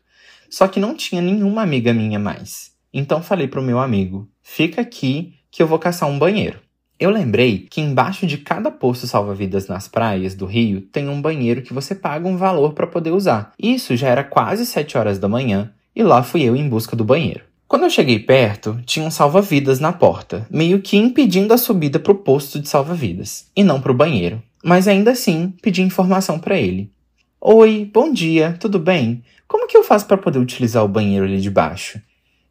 Só 0.50 0.70
que 0.70 0.80
não 0.80 0.96
tinha 0.96 1.22
nenhuma 1.22 1.64
amiga 1.64 1.94
minha 1.94 2.18
mais. 2.18 2.72
Então 2.94 3.22
falei 3.22 3.50
pro 3.50 3.62
meu 3.62 3.78
amigo: 3.78 4.32
fica 4.42 4.80
aqui 4.80 5.34
que 5.52 5.62
eu 5.62 5.68
vou 5.68 5.78
caçar 5.78 6.08
um 6.08 6.18
banheiro. 6.18 6.62
Eu 7.02 7.10
lembrei 7.10 7.66
que 7.68 7.82
embaixo 7.82 8.28
de 8.28 8.38
cada 8.38 8.70
posto 8.70 9.08
salva-vidas 9.08 9.68
nas 9.68 9.88
praias 9.88 10.36
do 10.36 10.46
Rio 10.46 10.82
tem 10.82 11.10
um 11.10 11.20
banheiro 11.20 11.64
que 11.64 11.74
você 11.74 11.96
paga 11.96 12.28
um 12.28 12.38
valor 12.38 12.74
para 12.74 12.86
poder 12.86 13.10
usar. 13.10 13.54
Isso 13.58 13.96
já 13.96 14.08
era 14.08 14.24
quase 14.24 14.68
7 14.68 15.00
horas 15.00 15.18
da 15.18 15.28
manhã 15.28 15.74
e 15.96 16.04
lá 16.04 16.22
fui 16.22 16.44
eu 16.44 16.56
em 16.56 16.70
busca 16.70 16.96
do 16.96 17.04
banheiro. 17.04 17.42
Quando 17.68 17.86
eu 17.86 17.90
cheguei 17.90 18.20
perto, 18.20 18.80
tinha 18.86 19.04
um 19.04 19.10
salva-vidas 19.10 19.80
na 19.80 19.92
porta, 19.92 20.46
meio 20.48 20.80
que 20.80 20.96
impedindo 20.96 21.52
a 21.56 21.58
subida 21.58 21.98
para 21.98 22.12
o 22.12 22.20
posto 22.20 22.60
de 22.60 22.70
salva-vidas, 22.70 23.48
e 23.56 23.64
não 23.64 23.82
para 23.82 23.92
o 23.92 23.96
banheiro. 23.96 24.40
Mas 24.64 24.88
ainda 24.88 25.10
assim, 25.10 25.56
pedi 25.60 25.82
informação 25.82 26.38
para 26.38 26.60
ele. 26.60 26.92
Oi, 27.40 27.90
bom 27.92 28.14
dia, 28.14 28.56
tudo 28.60 28.78
bem? 28.78 29.24
Como 29.48 29.68
que 29.68 29.76
eu 29.76 29.84
faço 29.84 30.06
para 30.06 30.20
poder 30.20 30.38
utilizar 30.38 30.86
o 30.86 30.88
banheiro 30.88 31.26
ali 31.26 31.42
de 31.42 31.50
baixo? 31.50 32.00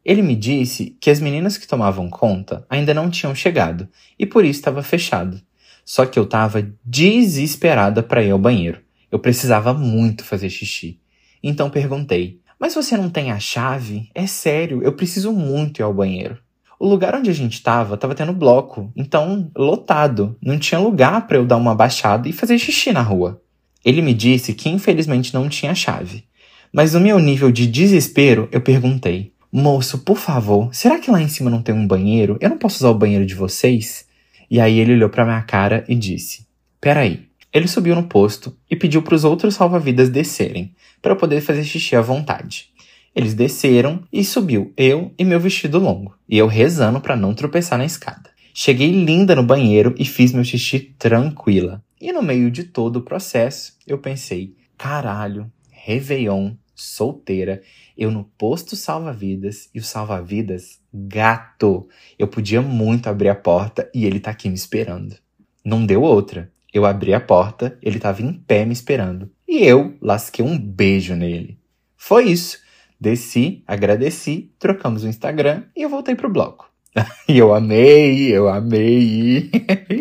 Ele 0.03 0.21
me 0.21 0.35
disse 0.35 0.97
que 0.99 1.09
as 1.09 1.19
meninas 1.19 1.57
que 1.57 1.67
tomavam 1.67 2.09
conta 2.09 2.65
ainda 2.69 2.93
não 2.93 3.09
tinham 3.09 3.35
chegado 3.35 3.87
e 4.17 4.25
por 4.25 4.43
isso 4.43 4.59
estava 4.59 4.81
fechado. 4.81 5.39
Só 5.85 6.05
que 6.05 6.17
eu 6.17 6.23
estava 6.23 6.67
desesperada 6.83 8.01
para 8.01 8.23
ir 8.23 8.31
ao 8.31 8.39
banheiro. 8.39 8.81
Eu 9.11 9.19
precisava 9.19 9.73
muito 9.73 10.23
fazer 10.23 10.49
xixi. 10.49 10.99
Então 11.43 11.69
perguntei: 11.69 12.41
mas 12.61 12.75
você 12.75 12.95
não 12.95 13.09
tem 13.09 13.31
a 13.31 13.39
chave? 13.39 14.11
É 14.13 14.27
sério, 14.27 14.83
eu 14.83 14.93
preciso 14.93 15.33
muito 15.33 15.79
ir 15.79 15.83
ao 15.83 15.91
banheiro. 15.91 16.37
O 16.79 16.87
lugar 16.87 17.15
onde 17.15 17.27
a 17.27 17.33
gente 17.33 17.53
estava 17.53 17.95
estava 17.95 18.13
tendo 18.13 18.33
bloco, 18.33 18.93
então 18.95 19.51
lotado. 19.57 20.37
Não 20.39 20.59
tinha 20.59 20.79
lugar 20.79 21.25
para 21.25 21.37
eu 21.37 21.45
dar 21.45 21.57
uma 21.57 21.73
baixada 21.73 22.29
e 22.29 22.31
fazer 22.31 22.59
xixi 22.59 22.91
na 22.91 23.01
rua. 23.01 23.41
Ele 23.83 23.99
me 23.99 24.13
disse 24.13 24.53
que 24.53 24.69
infelizmente 24.69 25.33
não 25.33 25.49
tinha 25.49 25.73
chave. 25.73 26.23
Mas 26.71 26.93
no 26.93 26.99
meu 26.99 27.17
nível 27.17 27.51
de 27.51 27.65
desespero, 27.65 28.47
eu 28.51 28.61
perguntei: 28.61 29.33
Moço, 29.51 29.99
por 29.99 30.17
favor, 30.17 30.73
será 30.73 30.97
que 30.97 31.11
lá 31.11 31.21
em 31.21 31.27
cima 31.27 31.49
não 31.49 31.61
tem 31.61 31.75
um 31.75 31.85
banheiro? 31.85 32.37
Eu 32.39 32.49
não 32.49 32.57
posso 32.57 32.77
usar 32.77 32.89
o 32.89 32.97
banheiro 32.97 33.25
de 33.25 33.35
vocês? 33.35 34.05
E 34.49 34.61
aí 34.61 34.79
ele 34.79 34.93
olhou 34.93 35.09
para 35.09 35.25
minha 35.25 35.41
cara 35.41 35.83
e 35.89 35.95
disse: 35.95 36.47
Peraí. 36.79 37.29
Ele 37.53 37.67
subiu 37.67 37.93
no 37.93 38.03
posto 38.03 38.57
e 38.69 38.77
pediu 38.77 39.01
para 39.01 39.13
os 39.13 39.25
outros 39.25 39.55
salva-vidas 39.55 40.09
descerem, 40.09 40.73
para 41.01 41.17
poder 41.17 41.41
fazer 41.41 41.65
xixi 41.65 41.97
à 41.97 42.01
vontade. 42.01 42.69
Eles 43.13 43.33
desceram 43.33 44.01
e 44.11 44.23
subiu 44.23 44.71
eu 44.77 45.13
e 45.19 45.25
meu 45.25 45.37
vestido 45.37 45.77
longo, 45.77 46.15
e 46.29 46.37
eu 46.37 46.47
rezando 46.47 47.01
para 47.01 47.17
não 47.17 47.33
tropeçar 47.33 47.77
na 47.77 47.85
escada. 47.85 48.29
Cheguei 48.53 48.89
linda 48.89 49.35
no 49.35 49.43
banheiro 49.43 49.93
e 49.97 50.05
fiz 50.05 50.31
meu 50.31 50.45
xixi 50.45 50.79
tranquila. 50.97 51.83
E 51.99 52.13
no 52.13 52.23
meio 52.23 52.49
de 52.49 52.63
todo 52.63 52.97
o 52.97 53.01
processo, 53.01 53.73
eu 53.85 53.97
pensei: 53.97 54.55
caralho, 54.77 55.51
Réveillon, 55.69 56.53
solteira, 56.81 57.61
eu 57.97 58.09
no 58.11 58.23
posto 58.37 58.75
salva-vidas 58.75 59.69
e 59.73 59.79
o 59.79 59.83
salva-vidas, 59.83 60.79
gato. 60.93 61.87
Eu 62.17 62.27
podia 62.27 62.61
muito 62.61 63.07
abrir 63.07 63.29
a 63.29 63.35
porta 63.35 63.89
e 63.93 64.05
ele 64.05 64.19
tá 64.19 64.31
aqui 64.31 64.49
me 64.49 64.55
esperando. 64.55 65.15
Não 65.63 65.85
deu 65.85 66.01
outra. 66.01 66.51
Eu 66.73 66.85
abri 66.85 67.13
a 67.13 67.19
porta, 67.19 67.77
ele 67.81 67.97
estava 67.97 68.21
em 68.21 68.33
pé 68.33 68.65
me 68.65 68.73
esperando. 68.73 69.29
E 69.47 69.63
eu 69.63 69.95
lasquei 70.01 70.43
um 70.43 70.57
beijo 70.57 71.15
nele. 71.15 71.59
Foi 71.97 72.29
isso. 72.29 72.59
Desci, 72.99 73.63
agradeci, 73.67 74.51
trocamos 74.57 75.03
o 75.03 75.07
Instagram 75.07 75.63
e 75.75 75.81
eu 75.81 75.89
voltei 75.89 76.15
pro 76.15 76.31
bloco. 76.31 76.71
e 77.27 77.37
eu 77.37 77.53
amei, 77.53 78.29
eu 78.29 78.47
amei. 78.47 79.49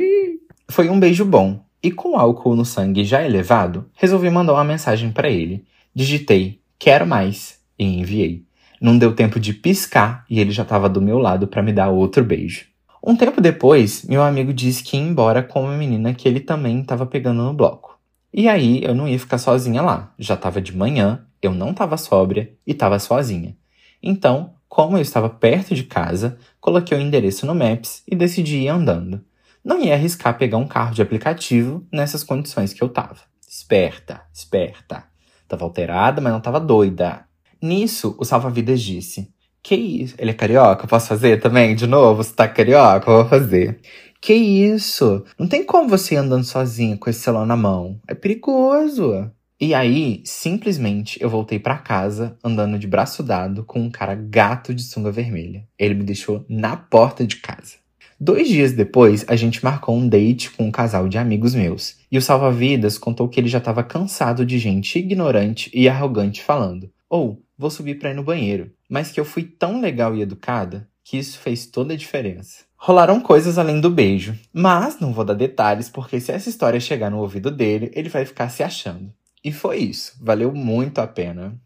Foi 0.71 0.89
um 0.89 1.01
beijo 1.01 1.25
bom. 1.25 1.65
E 1.83 1.91
com 1.91 2.17
álcool 2.17 2.55
no 2.55 2.65
sangue 2.65 3.05
já 3.05 3.25
elevado, 3.25 3.89
resolvi 3.95 4.29
mandar 4.29 4.53
uma 4.53 4.65
mensagem 4.65 5.11
para 5.11 5.31
ele. 5.31 5.65
Digitei 5.95 6.60
quero 6.81 7.07
mais 7.07 7.61
e 7.79 7.85
enviei. 7.85 8.43
Não 8.81 8.97
deu 8.97 9.15
tempo 9.15 9.39
de 9.39 9.53
piscar 9.53 10.25
e 10.31 10.41
ele 10.41 10.51
já 10.51 10.63
estava 10.63 10.89
do 10.89 11.03
meu 11.03 11.19
lado 11.19 11.47
para 11.47 11.63
me 11.63 11.75
dar 11.75 11.91
outro 11.91 12.25
beijo. 12.25 12.65
Um 13.05 13.15
tempo 13.15 13.39
depois, 13.39 14.03
meu 14.05 14.23
amigo 14.23 14.53
disse 14.53 14.83
que 14.83 14.97
ia 14.97 15.03
embora 15.03 15.43
com 15.43 15.65
uma 15.65 15.77
menina 15.77 16.15
que 16.15 16.27
ele 16.27 16.41
também 16.41 16.81
estava 16.81 17.05
pegando 17.05 17.43
no 17.43 17.53
bloco. 17.53 18.01
E 18.33 18.49
aí 18.49 18.83
eu 18.83 18.95
não 18.95 19.07
ia 19.07 19.19
ficar 19.19 19.37
sozinha 19.37 19.83
lá. 19.83 20.15
Já 20.19 20.35
estava 20.35 20.61
de 20.61 20.75
manhã, 20.75 21.27
eu 21.43 21.53
não 21.53 21.71
estava 21.71 21.99
sóbria 21.99 22.51
e 22.67 22.73
estava 22.73 22.99
sozinha. 22.99 23.55
Então, 24.03 24.55
como 24.67 24.97
eu 24.97 25.03
estava 25.03 25.29
perto 25.29 25.75
de 25.75 25.85
casa, 25.85 26.39
coloquei 26.61 26.97
o 26.97 27.01
endereço 27.01 27.45
no 27.45 27.55
Maps 27.55 28.03
e 28.11 28.17
decidi 28.17 28.61
ir 28.61 28.69
andando. 28.69 29.23
Não 29.63 29.83
ia 29.83 29.93
arriscar 29.93 30.39
pegar 30.39 30.57
um 30.57 30.67
carro 30.67 30.95
de 30.95 31.03
aplicativo 31.03 31.87
nessas 31.93 32.25
condições 32.25 32.73
que 32.73 32.83
eu 32.83 32.89
tava. 32.89 33.19
Esperta, 33.47 34.23
esperta. 34.33 35.10
Tava 35.51 35.65
alterada, 35.65 36.21
mas 36.21 36.33
não 36.33 36.41
tava 36.41 36.61
doida. 36.61 37.25
Nisso, 37.61 38.15
o 38.19 38.25
salva-vidas 38.25 38.81
disse: 38.81 39.29
que 39.63 39.75
isso? 39.75 40.15
Ele 40.17 40.31
é 40.31 40.35
carioca? 40.35 40.87
Posso 40.87 41.09
fazer 41.09 41.41
também? 41.41 41.75
De 41.75 41.87
novo? 41.87 42.23
Você 42.23 42.33
tá 42.33 42.49
carioca? 42.49 43.11
Eu 43.11 43.17
vou 43.17 43.29
fazer. 43.29 43.81
Que 44.21 44.33
isso? 44.33 45.25
Não 45.39 45.49
tem 45.49 45.65
como 45.65 45.89
você 45.89 46.15
ir 46.15 46.19
andando 46.19 46.45
sozinho 46.45 46.97
com 46.97 47.11
esse 47.11 47.21
celular 47.21 47.47
na 47.47 47.57
mão. 47.57 48.01
É 48.07 48.15
perigoso. 48.15 49.31
E 49.61 49.75
aí, 49.75 50.23
simplesmente, 50.25 51.23
eu 51.23 51.29
voltei 51.29 51.59
para 51.59 51.77
casa 51.77 52.39
andando 52.43 52.79
de 52.79 52.87
braço 52.87 53.23
dado 53.23 53.65
com 53.65 53.81
um 53.81 53.91
cara 53.91 54.15
gato 54.15 54.73
de 54.73 54.83
sunga 54.83 55.11
vermelha. 55.11 55.67
Ele 55.79 55.95
me 55.95 56.05
deixou 56.05 56.45
na 56.49 56.77
porta 56.77 57.27
de 57.27 57.37
casa. 57.37 57.80
Dois 58.21 58.49
dias 58.49 58.73
depois, 58.73 59.25
a 59.27 59.35
gente 59.35 59.65
marcou 59.65 59.97
um 59.97 60.07
date 60.07 60.51
com 60.51 60.65
um 60.65 60.71
casal 60.71 61.09
de 61.09 61.17
amigos 61.17 61.55
meus. 61.55 61.97
E 62.13 62.19
o 62.19 62.23
salva-vidas 62.23 62.99
contou 62.99 63.29
que 63.29 63.41
ele 63.41 63.49
já 63.49 63.59
estava 63.59 63.83
cansado 63.83 64.45
de 64.45 64.59
gente 64.59 64.99
ignorante 64.99 65.71
e 65.73 65.89
arrogante 65.89 66.43
falando: 66.43 66.91
Ou, 67.09 67.31
oh, 67.31 67.43
vou 67.57 67.71
subir 67.71 67.99
pra 67.99 68.11
ir 68.11 68.15
no 68.15 68.23
banheiro 68.23 68.71
mas 68.91 69.13
que 69.13 69.21
eu 69.21 69.25
fui 69.25 69.45
tão 69.45 69.81
legal 69.81 70.17
e 70.17 70.21
educada 70.21 70.89
que 71.05 71.17
isso 71.17 71.39
fez 71.39 71.65
toda 71.65 71.95
a 71.95 71.97
diferença. 71.97 72.65
Rolaram 72.77 73.21
coisas 73.21 73.57
além 73.57 73.81
do 73.81 73.89
beijo, 73.89 74.37
mas 74.53 74.99
não 74.99 75.13
vou 75.13 75.25
dar 75.25 75.35
detalhes 75.35 75.89
porque 75.89 76.19
se 76.19 76.33
essa 76.33 76.49
história 76.49 76.81
chegar 76.81 77.11
no 77.11 77.19
ouvido 77.19 77.51
dele, 77.51 77.91
ele 77.95 78.09
vai 78.09 78.25
ficar 78.27 78.49
se 78.49 78.63
achando. 78.63 79.13
E 79.45 79.53
foi 79.53 79.79
isso, 79.79 80.17
valeu 80.21 80.53
muito 80.53 80.99
a 80.99 81.07
pena. 81.07 81.57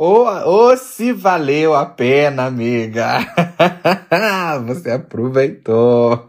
Oh, 0.00 0.76
se 0.76 1.12
valeu 1.12 1.74
a 1.74 1.84
pena, 1.84 2.44
amiga! 2.44 3.18
Você 4.66 4.92
aproveitou! 4.92 6.24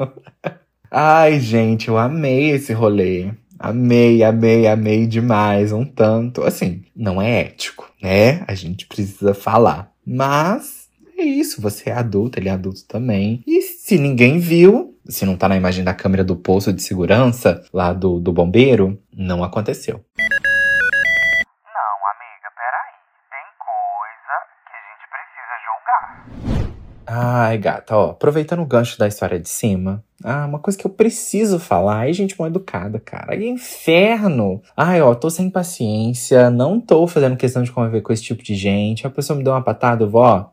Ai, 0.89 1.39
gente, 1.39 1.87
eu 1.87 1.97
amei 1.97 2.49
esse 2.49 2.73
rolê. 2.73 3.31
Amei, 3.59 4.23
amei, 4.23 4.65
amei 4.67 5.05
demais, 5.05 5.71
um 5.71 5.85
tanto. 5.85 6.43
Assim, 6.43 6.81
não 6.95 7.21
é 7.21 7.41
ético, 7.41 7.87
né? 8.01 8.43
A 8.47 8.55
gente 8.55 8.87
precisa 8.87 9.35
falar. 9.35 9.91
Mas 10.03 10.89
é 11.15 11.21
isso, 11.21 11.61
você 11.61 11.91
é 11.91 11.93
adulto, 11.93 12.39
ele 12.39 12.49
é 12.49 12.53
adulto 12.53 12.83
também. 12.87 13.43
E 13.45 13.61
se 13.61 13.99
ninguém 13.99 14.39
viu, 14.39 14.97
se 15.07 15.25
não 15.25 15.37
tá 15.37 15.47
na 15.47 15.57
imagem 15.57 15.83
da 15.83 15.93
câmera 15.93 16.23
do 16.23 16.35
posto 16.35 16.73
de 16.73 16.81
segurança 16.81 17.61
lá 17.71 17.93
do, 17.93 18.19
do 18.19 18.33
bombeiro, 18.33 18.97
não 19.13 19.43
aconteceu. 19.43 20.03
Não, 20.17 21.97
amiga, 22.09 22.49
peraí. 22.55 22.95
Tem 23.29 23.45
coisa 23.59 24.33
que 24.65 24.73
a 24.73 24.81
gente 24.87 25.05
precisa 25.11 25.55
julgar. 25.67 26.03
Ai, 27.11 27.57
gata, 27.57 27.97
ó, 27.97 28.11
aproveitando 28.11 28.61
o 28.61 28.65
gancho 28.67 28.99
da 28.99 29.07
história 29.07 29.39
de 29.39 29.49
cima, 29.49 30.03
ah, 30.23 30.45
uma 30.45 30.59
coisa 30.59 30.77
que 30.77 30.85
eu 30.85 30.91
preciso 30.91 31.57
falar. 31.57 32.01
Ai, 32.01 32.13
gente 32.13 32.37
mal 32.37 32.47
educada, 32.47 32.99
cara. 32.99 33.35
Que 33.35 33.47
inferno. 33.47 34.61
Ai, 34.77 35.01
ó, 35.01 35.15
tô 35.15 35.27
sem 35.27 35.49
paciência. 35.49 36.51
Não 36.51 36.79
tô 36.79 37.07
fazendo 37.07 37.35
questão 37.35 37.63
de 37.63 37.71
conviver 37.71 38.01
com 38.01 38.13
esse 38.13 38.21
tipo 38.21 38.43
de 38.43 38.53
gente. 38.53 39.07
A 39.07 39.09
pessoa 39.09 39.35
me 39.35 39.43
deu 39.43 39.53
uma 39.53 39.63
patada, 39.63 40.03
eu 40.03 40.09
vou, 40.09 40.21
ó. 40.21 40.49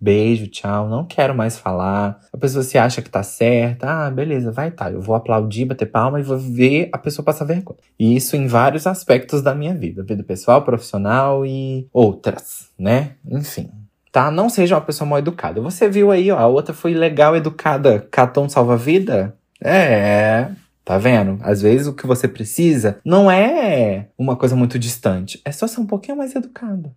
Beijo, 0.00 0.46
tchau, 0.46 0.88
não 0.88 1.04
quero 1.04 1.34
mais 1.34 1.58
falar. 1.58 2.18
A 2.32 2.38
pessoa 2.38 2.62
se 2.62 2.78
acha 2.78 3.02
que 3.02 3.10
tá 3.10 3.22
certa. 3.22 4.06
Ah, 4.06 4.10
beleza, 4.10 4.50
vai 4.50 4.70
tá. 4.70 4.90
Eu 4.90 5.02
vou 5.02 5.14
aplaudir, 5.14 5.66
bater 5.66 5.86
palma 5.86 6.20
e 6.20 6.22
vou 6.22 6.38
ver 6.38 6.88
a 6.90 6.96
pessoa 6.96 7.22
passar 7.22 7.44
vergonha. 7.44 7.80
E 7.98 8.16
isso 8.16 8.34
em 8.34 8.46
vários 8.46 8.86
aspectos 8.86 9.42
da 9.42 9.54
minha 9.54 9.74
vida: 9.74 10.02
vida 10.02 10.22
pessoal, 10.22 10.62
profissional 10.62 11.44
e 11.44 11.86
outras, 11.92 12.70
né? 12.78 13.16
Enfim 13.30 13.77
tá? 14.12 14.30
Não 14.30 14.48
seja 14.48 14.74
uma 14.74 14.80
pessoa 14.80 15.08
mal 15.08 15.18
educada. 15.18 15.60
Você 15.60 15.88
viu 15.88 16.10
aí, 16.10 16.30
ó, 16.30 16.38
a 16.38 16.46
outra 16.46 16.74
foi 16.74 16.94
legal, 16.94 17.36
educada, 17.36 18.06
catou 18.10 18.48
salva-vida? 18.48 19.34
É, 19.62 20.48
tá 20.84 20.98
vendo? 20.98 21.38
Às 21.42 21.60
vezes 21.60 21.86
o 21.86 21.94
que 21.94 22.06
você 22.06 22.28
precisa 22.28 22.98
não 23.04 23.30
é 23.30 24.06
uma 24.16 24.36
coisa 24.36 24.54
muito 24.54 24.78
distante, 24.78 25.40
é 25.44 25.52
só 25.52 25.66
ser 25.66 25.80
um 25.80 25.86
pouquinho 25.86 26.16
mais 26.16 26.34
educado. 26.34 26.92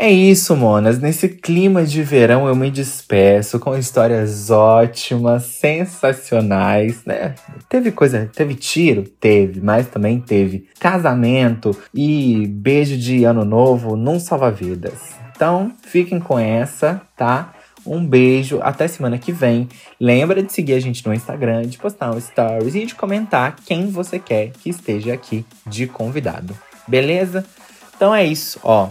É 0.00 0.08
isso, 0.08 0.54
monas. 0.54 1.00
Nesse 1.00 1.28
clima 1.28 1.84
de 1.84 2.04
verão 2.04 2.46
eu 2.46 2.54
me 2.54 2.70
despeço 2.70 3.58
com 3.58 3.76
histórias 3.76 4.48
ótimas, 4.48 5.42
sensacionais, 5.46 7.04
né? 7.04 7.34
Teve 7.68 7.90
coisa, 7.90 8.30
teve 8.32 8.54
tiro? 8.54 9.02
Teve, 9.02 9.60
mas 9.60 9.88
também 9.88 10.20
teve 10.20 10.68
casamento 10.78 11.76
e 11.92 12.46
beijo 12.46 12.96
de 12.96 13.24
ano 13.24 13.44
novo 13.44 13.96
num 13.96 14.20
salva-vidas. 14.20 15.18
Então, 15.38 15.70
fiquem 15.84 16.18
com 16.18 16.36
essa, 16.36 17.00
tá? 17.16 17.54
Um 17.86 18.04
beijo, 18.04 18.58
até 18.60 18.88
semana 18.88 19.18
que 19.18 19.30
vem. 19.30 19.68
Lembra 20.00 20.42
de 20.42 20.52
seguir 20.52 20.74
a 20.74 20.80
gente 20.80 21.06
no 21.06 21.14
Instagram, 21.14 21.62
de 21.62 21.78
postar 21.78 22.10
um 22.10 22.20
stories 22.20 22.74
e 22.74 22.84
de 22.84 22.96
comentar 22.96 23.54
quem 23.64 23.88
você 23.88 24.18
quer 24.18 24.50
que 24.50 24.68
esteja 24.68 25.14
aqui 25.14 25.46
de 25.64 25.86
convidado. 25.86 26.58
Beleza? 26.88 27.46
Então 27.94 28.12
é 28.12 28.26
isso, 28.26 28.58
ó. 28.64 28.88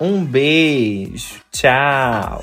Um 0.00 0.24
beijo. 0.24 1.42
Tchau. 1.52 2.42